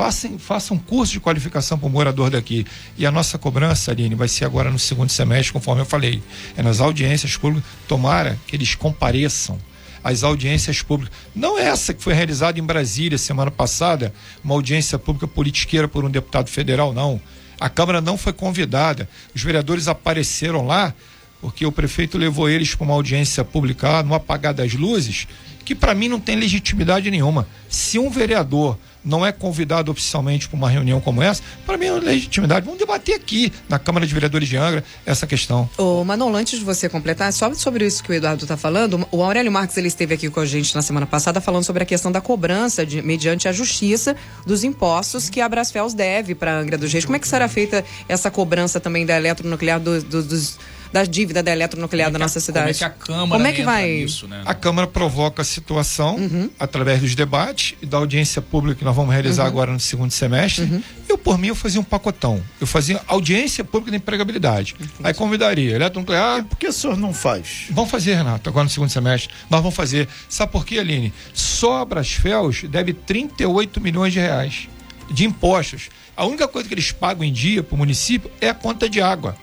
façam, 0.00 0.38
façam 0.38 0.78
curso 0.78 1.12
de 1.12 1.20
qualificação 1.20 1.78
para 1.78 1.86
o 1.86 1.90
morador 1.90 2.30
daqui. 2.30 2.66
E 2.96 3.04
a 3.04 3.10
nossa 3.10 3.36
cobrança, 3.36 3.90
Aline, 3.90 4.14
vai 4.14 4.28
ser 4.28 4.46
agora 4.46 4.70
no 4.70 4.78
segundo 4.78 5.10
semestre, 5.10 5.52
conforme 5.52 5.82
eu 5.82 5.86
falei. 5.86 6.22
É 6.56 6.62
nas 6.62 6.80
audiências 6.80 7.36
públicas. 7.36 7.68
Tomara 7.86 8.38
que 8.46 8.56
eles 8.56 8.74
compareçam 8.74 9.58
às 10.02 10.24
audiências 10.24 10.80
públicas. 10.80 11.14
Não 11.34 11.58
essa 11.58 11.92
que 11.92 12.02
foi 12.02 12.14
realizada 12.14 12.58
em 12.58 12.62
Brasília 12.62 13.18
semana 13.18 13.50
passada, 13.50 14.14
uma 14.42 14.54
audiência 14.54 14.98
pública 14.98 15.28
politiqueira 15.28 15.86
por 15.86 16.02
um 16.02 16.10
deputado 16.10 16.48
federal, 16.48 16.94
não. 16.94 17.20
A 17.60 17.68
Câmara 17.68 18.00
não 18.00 18.16
foi 18.16 18.32
convidada. 18.32 19.06
Os 19.34 19.42
vereadores 19.42 19.86
apareceram 19.86 20.66
lá 20.66 20.94
porque 21.42 21.66
o 21.66 21.72
prefeito 21.72 22.16
levou 22.16 22.48
eles 22.48 22.74
para 22.74 22.84
uma 22.84 22.94
audiência 22.94 23.44
pública 23.44 24.02
no 24.02 24.14
apagar 24.14 24.54
das 24.54 24.72
luzes, 24.74 25.26
que 25.64 25.74
para 25.74 25.94
mim 25.94 26.08
não 26.08 26.20
tem 26.20 26.36
legitimidade 26.36 27.10
nenhuma. 27.10 27.46
Se 27.68 27.98
um 27.98 28.10
vereador 28.10 28.78
não 29.04 29.24
é 29.24 29.32
convidado 29.32 29.90
oficialmente 29.90 30.48
para 30.48 30.56
uma 30.56 30.68
reunião 30.68 31.00
como 31.00 31.22
essa, 31.22 31.42
para 31.66 31.76
mim 31.76 31.86
é 31.86 31.92
uma 31.92 32.00
legitimidade. 32.00 32.64
Vamos 32.64 32.78
debater 32.78 33.14
aqui 33.14 33.52
na 33.68 33.78
Câmara 33.78 34.06
de 34.06 34.12
Vereadores 34.12 34.48
de 34.48 34.56
Angra 34.56 34.84
essa 35.04 35.26
questão. 35.26 35.68
Ô, 35.76 36.04
Manolo, 36.04 36.36
antes 36.36 36.58
de 36.58 36.64
você 36.64 36.88
completar, 36.88 37.32
só 37.32 37.52
sobre 37.54 37.86
isso 37.86 38.02
que 38.02 38.10
o 38.10 38.14
Eduardo 38.14 38.44
está 38.44 38.56
falando, 38.56 39.06
o 39.10 39.22
Aurélio 39.22 39.50
Marques 39.50 39.76
ele 39.76 39.88
esteve 39.88 40.14
aqui 40.14 40.28
com 40.28 40.40
a 40.40 40.46
gente 40.46 40.74
na 40.74 40.82
semana 40.82 41.06
passada 41.06 41.40
falando 41.40 41.64
sobre 41.64 41.82
a 41.82 41.86
questão 41.86 42.12
da 42.12 42.20
cobrança 42.20 42.84
de, 42.84 43.02
mediante 43.02 43.48
a 43.48 43.52
justiça 43.52 44.16
dos 44.46 44.64
impostos 44.64 45.28
que 45.28 45.40
a 45.40 45.48
Brasfels 45.48 45.94
deve 45.94 46.34
para 46.34 46.58
Angra 46.58 46.76
dos 46.76 46.92
Reis. 46.92 47.04
Como 47.04 47.16
é 47.16 47.18
que 47.18 47.28
será 47.28 47.48
feita 47.48 47.84
essa 48.08 48.30
cobrança 48.30 48.80
também 48.80 49.06
da 49.06 49.16
eletronuclear 49.16 49.80
do, 49.80 50.02
dos 50.02 50.58
da 50.92 51.04
dívida 51.04 51.42
da 51.42 51.52
eletronuclear 51.52 52.08
Como 52.08 52.12
da 52.12 52.16
é 52.16 52.18
que 52.18 52.22
a- 52.22 52.26
nossa 52.26 52.40
cidade. 52.40 52.64
Como 52.64 52.70
é 52.70 52.74
que 52.78 52.84
a 52.84 52.90
Câmara 52.90 53.28
Como 53.30 53.46
é 53.46 53.52
que 53.52 53.60
entra 53.62 53.72
vai? 53.72 53.88
nisso, 53.88 54.26
né? 54.28 54.42
A 54.44 54.54
Câmara 54.54 54.86
provoca 54.86 55.42
a 55.42 55.44
situação 55.44 56.16
Uhum. 56.16 56.50
através 56.58 57.00
dos 57.00 57.14
debates 57.14 57.74
e 57.80 57.86
da 57.86 57.98
audiência 57.98 58.42
pública 58.42 58.78
que 58.78 58.84
nós 58.84 58.94
vamos 58.96 59.12
realizar 59.12 59.42
Uhum. 59.44 59.48
agora 59.48 59.72
no 59.72 59.80
segundo 59.80 60.10
semestre. 60.10 60.82
Eu, 61.08 61.16
por 61.18 61.38
mim, 61.38 61.48
eu 61.48 61.54
fazia 61.54 61.80
um 61.80 61.84
pacotão. 61.84 62.42
Eu 62.60 62.66
fazia 62.66 63.00
audiência 63.06 63.62
pública 63.64 63.90
de 63.92 63.96
empregabilidade. 63.98 64.74
Aí 65.02 65.14
convidaria 65.14 65.74
eletronuclear. 65.74 66.44
Por 66.44 66.56
que 66.58 66.68
o 66.68 66.72
senhor 66.72 66.96
não 66.96 67.12
faz? 67.14 67.66
Vamos 67.70 67.90
fazer, 67.90 68.14
Renato, 68.14 68.48
agora 68.48 68.64
no 68.64 68.70
segundo 68.70 68.90
semestre. 68.90 69.32
Nós 69.48 69.60
vamos 69.60 69.74
fazer. 69.76 70.08
Sabe 70.28 70.52
por 70.52 70.64
quê, 70.64 70.78
Aline? 70.78 71.12
Só 71.32 71.78
a 71.82 71.84
Brasfels 71.84 72.62
deve 72.64 72.92
38 72.92 73.80
milhões 73.80 74.12
de 74.12 74.18
reais 74.20 74.68
de 75.10 75.24
impostos. 75.24 75.88
A 76.16 76.24
única 76.24 76.46
coisa 76.46 76.68
que 76.68 76.74
eles 76.74 76.92
pagam 76.92 77.24
em 77.24 77.32
dia 77.32 77.62
para 77.62 77.74
o 77.74 77.78
município 77.78 78.30
é 78.40 78.48
a 78.48 78.54
conta 78.54 78.88
de 78.88 79.00
água, 79.00 79.36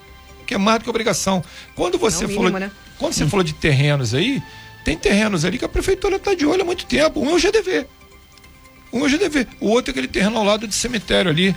que 0.48 0.56
é 0.56 0.58
mais 0.58 0.80
do 0.80 0.84
que 0.86 0.90
obrigação. 0.90 1.44
Quando 1.76 1.98
você 2.00 2.24
É 2.24 2.28
mínimo, 2.28 2.46
falou, 2.46 2.60
né? 2.60 2.72
quando 2.98 3.14
você 3.14 3.28
falou 3.28 3.44
de 3.44 3.54
terrenos 3.54 4.14
aí, 4.14 4.42
tem 4.84 4.98
terrenos 4.98 5.46
ali 5.46 5.60
que 5.60 5.66
a 5.66 5.70
prefeitura 5.70 6.16
está 6.16 6.34
de 6.34 6.46
olho 6.46 6.62
há 6.62 6.66
muito 6.66 6.86
tempo. 6.86 7.20
Um 7.20 7.30
é 7.30 7.34
o 7.34 7.38
GDV. 7.40 7.86
Um 8.94 9.02
é 9.02 9.04
o 9.04 9.10
GDV. 9.10 9.48
O 9.60 9.68
outro 9.70 9.90
é 9.90 9.92
aquele 9.92 10.08
terreno 10.08 10.38
ao 10.38 10.44
lado 10.46 10.66
do 10.66 10.74
cemitério 10.74 11.30
ali, 11.30 11.54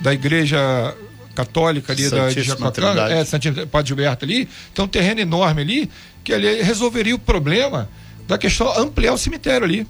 da 0.00 0.14
igreja 0.14 0.96
católica 1.34 1.92
ali 1.92 2.08
da, 2.08 2.28
de 2.28 2.34
Santíssima. 2.44 2.70
Trindade. 2.70 3.14
É, 3.14 3.24
Santíssimo 3.24 3.66
Padre 3.66 3.88
Gilberto 3.88 4.24
ali. 4.24 4.48
Tem 4.72 4.84
um 4.84 4.88
terreno 4.88 5.20
enorme 5.20 5.62
ali 5.62 5.90
que 6.22 6.32
ali 6.32 6.62
resolveria 6.62 7.14
o 7.14 7.18
problema 7.18 7.88
da 8.28 8.38
questão 8.38 8.72
ampliar 8.78 9.12
o 9.12 9.18
cemitério 9.18 9.66
ali. 9.66 9.86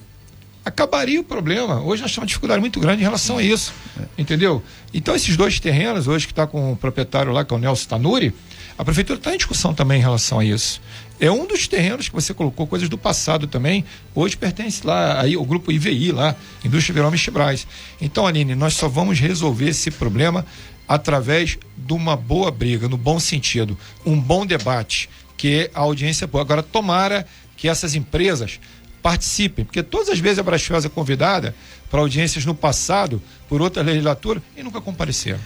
Acabaria 0.65 1.21
o 1.21 1.25
problema. 1.25 1.81
Hoje 1.81 2.03
nós 2.03 2.13
temos 2.13 2.19
uma 2.19 2.27
dificuldade 2.27 2.61
muito 2.61 2.79
grande 2.79 3.01
em 3.01 3.05
relação 3.05 3.39
a 3.39 3.43
isso. 3.43 3.73
Entendeu? 4.17 4.63
Então, 4.95 5.15
esses 5.15 5.37
dois 5.37 5.59
terrenos, 5.59 6.07
hoje 6.07 6.27
que 6.27 6.33
está 6.33 6.47
com 6.47 6.73
o 6.73 6.77
proprietário 6.77 7.33
lá, 7.33 7.45
que 7.45 7.53
é 7.53 7.57
o 7.57 7.61
Nelson 7.61 7.89
Tanuri, 7.89 8.33
a 8.79 8.85
prefeitura 8.85 9.19
está 9.19 9.35
em 9.35 9.37
discussão 9.37 9.75
também 9.75 9.99
em 9.99 10.03
relação 10.03 10.39
a 10.39 10.45
isso. 10.45 10.81
É 11.19 11.31
um 11.31 11.47
dos 11.47 11.69
terrenos 11.69 12.09
que 12.09 12.15
você 12.15 12.33
colocou, 12.33 12.67
coisas 12.67 12.89
do 12.89 12.97
passado 12.97 13.47
também, 13.47 13.85
hoje 14.15 14.37
pertence 14.37 14.87
lá 14.87 15.21
aí 15.21 15.35
ao 15.35 15.45
grupo 15.45 15.71
IVI, 15.71 16.13
lá, 16.13 16.35
Indústria 16.65 16.95
Verão 16.95 17.11
Mexibrais. 17.11 17.67
Então, 18.01 18.27
Aline, 18.27 18.55
nós 18.55 18.75
só 18.75 18.89
vamos 18.89 19.19
resolver 19.19 19.69
esse 19.69 19.91
problema 19.91 20.45
através 20.89 21.59
de 21.77 21.93
uma 21.93 22.17
boa 22.17 22.51
briga, 22.51 22.89
no 22.89 22.97
bom 22.97 23.19
sentido, 23.19 23.77
um 24.05 24.21
bom 24.21 24.45
debate, 24.45 25.09
que 25.37 25.55
é 25.55 25.71
a 25.75 25.81
audiência 25.81 26.27
boa. 26.27 26.43
Agora, 26.43 26.63
tomara 26.63 27.27
que 27.57 27.69
essas 27.69 27.95
empresas 27.95 28.59
participem, 29.03 29.65
porque 29.65 29.83
todas 29.83 30.09
as 30.09 30.19
vezes 30.19 30.39
a 30.39 30.43
Brasfels 30.43 30.85
é 30.85 30.89
convidada 30.89 31.55
para 31.91 32.01
audiências 32.01 32.47
no 32.47 32.55
passado, 32.55 33.21
por 33.49 33.61
outra 33.61 33.83
legislatura, 33.83 34.43
e 34.57 34.63
nunca 34.63 34.81
compareceram. 34.81 35.41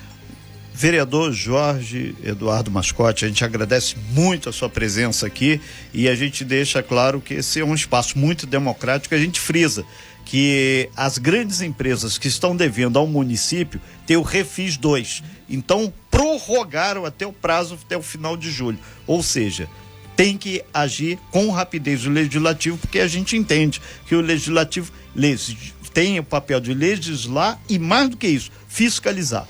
Vereador 0.75 1.33
Jorge 1.33 2.15
Eduardo 2.23 2.71
Mascote, 2.71 3.25
a 3.25 3.29
gente 3.29 3.43
agradece 3.43 3.97
muito 4.11 4.51
a 4.51 4.53
sua 4.53 4.69
presença 4.69 5.27
aqui 5.27 5.59
e 5.95 6.07
a 6.07 6.15
gente 6.15 6.45
deixa 6.45 6.83
claro 6.83 7.19
que 7.19 7.33
esse 7.33 7.61
é 7.61 7.65
um 7.65 7.75
espaço 7.75 8.19
muito 8.19 8.47
democrático. 8.47 9.15
A 9.15 9.19
gente 9.19 9.41
frisa 9.41 9.87
que 10.27 10.91
as 10.95 11.17
grandes 11.17 11.63
empresas 11.63 12.19
que 12.19 12.29
estão 12.29 12.55
devendo 12.55 12.99
ao 12.99 13.07
município 13.07 13.81
têm 14.07 14.19
o 14.19 14.23
Refis 14.23 14.77
2. 14.77 15.23
Então, 15.49 15.91
prorrogaram 16.11 17.07
até 17.07 17.27
o 17.27 17.33
prazo, 17.33 17.79
até 17.83 17.97
o 17.97 18.03
final 18.03 18.37
de 18.37 18.51
julho. 18.51 18.79
Ou 19.07 19.23
seja, 19.23 19.71
tem 20.17 20.37
que 20.39 20.65
agir 20.73 21.19
com 21.31 21.51
rapidez 21.51 22.07
o 22.07 22.11
legislativo, 22.11 22.79
porque 22.79 22.99
a 22.99 23.07
gente 23.07 23.37
entende 23.37 23.81
que 24.07 24.15
o 24.15 24.21
legislativo 24.21 24.91
legis- 25.15 25.75
tem 25.93 26.19
o 26.19 26.25
papel 26.25 26.59
de 26.61 26.75
legislar 26.75 27.59
e, 27.69 27.79
mais 27.79 28.09
do 28.11 28.17
que 28.17 28.27
isso, 28.27 28.51
fiscalizar. 28.69 29.47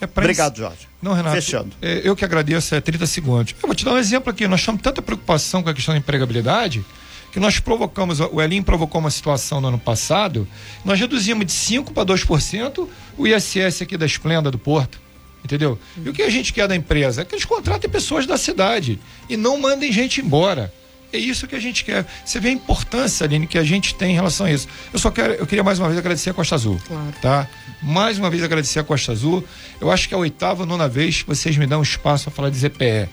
É 0.00 0.04
Obrigado, 0.06 0.56
Jorge. 0.56 0.88
Não, 1.02 1.12
Renato. 1.12 1.34
Fechando. 1.34 1.70
é, 1.82 2.00
eu 2.04 2.16
que 2.16 2.24
agradeço, 2.24 2.74
é 2.74 2.80
30 2.80 3.06
segundos. 3.06 3.54
Eu 3.62 3.66
vou 3.66 3.74
te 3.74 3.84
dar 3.84 3.92
um 3.92 3.98
exemplo 3.98 4.30
aqui. 4.30 4.46
Nós 4.48 4.64
temos 4.64 4.80
tanta 4.80 5.02
preocupação 5.02 5.62
com 5.62 5.68
a 5.68 5.74
questão 5.74 5.94
da 5.94 5.98
empregabilidade 5.98 6.84
que 7.32 7.38
nós 7.38 7.60
provocamos, 7.60 8.18
o 8.18 8.40
Elim 8.42 8.60
provocou 8.62 9.00
uma 9.00 9.10
situação 9.10 9.60
no 9.60 9.68
ano 9.68 9.78
passado, 9.78 10.48
nós 10.84 10.98
reduzimos 10.98 11.46
de 11.46 11.52
5% 11.52 11.92
para 11.92 12.04
2% 12.04 12.88
o 13.16 13.26
ISS 13.26 13.82
aqui 13.82 13.96
da 13.96 14.04
Esplenda 14.04 14.50
do 14.50 14.58
Porto. 14.58 15.00
Entendeu? 15.44 15.78
E 16.04 16.08
o 16.08 16.12
que 16.12 16.22
a 16.22 16.30
gente 16.30 16.52
quer 16.52 16.68
da 16.68 16.76
empresa? 16.76 17.22
É 17.22 17.24
que 17.24 17.34
eles 17.34 17.44
contratem 17.44 17.88
pessoas 17.88 18.26
da 18.26 18.36
cidade 18.36 18.98
e 19.28 19.36
não 19.36 19.58
mandem 19.58 19.90
gente 19.92 20.20
embora. 20.20 20.72
É 21.12 21.18
isso 21.18 21.46
que 21.46 21.56
a 21.56 21.60
gente 21.60 21.84
quer. 21.84 22.06
Você 22.24 22.38
vê 22.38 22.50
a 22.50 22.52
importância, 22.52 23.24
Aline, 23.24 23.46
que 23.46 23.58
a 23.58 23.64
gente 23.64 23.94
tem 23.94 24.12
em 24.12 24.14
relação 24.14 24.46
a 24.46 24.52
isso. 24.52 24.68
Eu 24.92 24.98
só 24.98 25.10
quero, 25.10 25.32
eu 25.34 25.46
queria 25.46 25.64
mais 25.64 25.78
uma 25.78 25.88
vez 25.88 25.98
agradecer 25.98 26.30
a 26.30 26.34
Costa 26.34 26.54
Azul. 26.54 26.80
Claro. 26.86 27.14
Tá? 27.20 27.48
Mais 27.82 28.18
uma 28.18 28.30
vez 28.30 28.44
agradecer 28.44 28.78
a 28.78 28.84
Costa 28.84 29.10
Azul. 29.10 29.44
Eu 29.80 29.90
acho 29.90 30.08
que 30.08 30.14
é 30.14 30.16
a 30.16 30.20
oitava, 30.20 30.64
nona 30.64 30.88
vez 30.88 31.22
que 31.22 31.28
vocês 31.28 31.56
me 31.56 31.66
dão 31.66 31.82
espaço 31.82 32.24
para 32.24 32.32
falar 32.32 32.50
de 32.50 32.58
ZPE. 32.58 33.08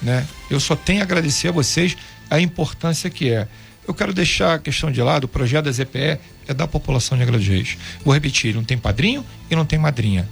Né? 0.00 0.26
Eu 0.50 0.60
só 0.60 0.74
tenho 0.74 1.00
a 1.00 1.02
agradecer 1.02 1.48
a 1.48 1.52
vocês 1.52 1.96
a 2.30 2.40
importância 2.40 3.10
que 3.10 3.30
é. 3.30 3.46
Eu 3.86 3.94
quero 3.94 4.12
deixar 4.12 4.54
a 4.54 4.58
questão 4.58 4.90
de 4.90 5.00
lado, 5.00 5.24
o 5.24 5.28
projeto 5.28 5.66
da 5.66 5.72
ZPE 5.72 6.18
é 6.48 6.54
da 6.54 6.66
população 6.66 7.16
de 7.16 7.22
Angra 7.22 7.38
dos 7.38 7.46
Reis. 7.46 7.76
Vou 8.04 8.14
repetir, 8.14 8.54
não 8.54 8.64
tem 8.64 8.78
padrinho 8.78 9.24
e 9.50 9.54
não 9.54 9.64
tem 9.64 9.78
madrinha. 9.78 10.28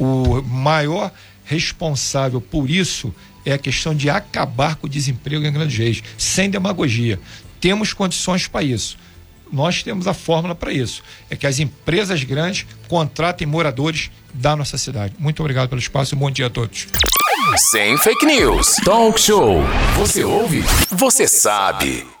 O 0.00 0.40
maior 0.40 1.12
responsável 1.44 2.40
por 2.40 2.70
isso 2.70 3.14
é 3.44 3.52
a 3.52 3.58
questão 3.58 3.94
de 3.94 4.08
acabar 4.08 4.76
com 4.76 4.86
o 4.86 4.90
desemprego 4.90 5.44
em 5.44 5.48
Angra 5.48 5.66
dos 5.66 5.76
Reis, 5.76 6.02
sem 6.16 6.48
demagogia. 6.48 7.20
Temos 7.60 7.92
condições 7.92 8.48
para 8.48 8.64
isso. 8.64 8.96
Nós 9.52 9.82
temos 9.82 10.06
a 10.06 10.14
fórmula 10.14 10.54
para 10.54 10.72
isso. 10.72 11.02
É 11.28 11.36
que 11.36 11.46
as 11.46 11.58
empresas 11.58 12.24
grandes 12.24 12.66
contratem 12.88 13.46
moradores 13.46 14.10
da 14.32 14.56
nossa 14.56 14.78
cidade. 14.78 15.14
Muito 15.18 15.40
obrigado 15.40 15.68
pelo 15.68 15.80
espaço 15.80 16.14
e 16.14 16.18
bom 16.18 16.30
dia 16.30 16.46
a 16.46 16.50
todos. 16.50 16.86
Sem 17.70 17.98
fake 17.98 18.24
news. 18.24 18.76
Talk 18.84 19.20
show. 19.20 19.60
Você 19.96 20.24
ouve? 20.24 20.62
Você 20.90 21.26
sabe. 21.26 22.19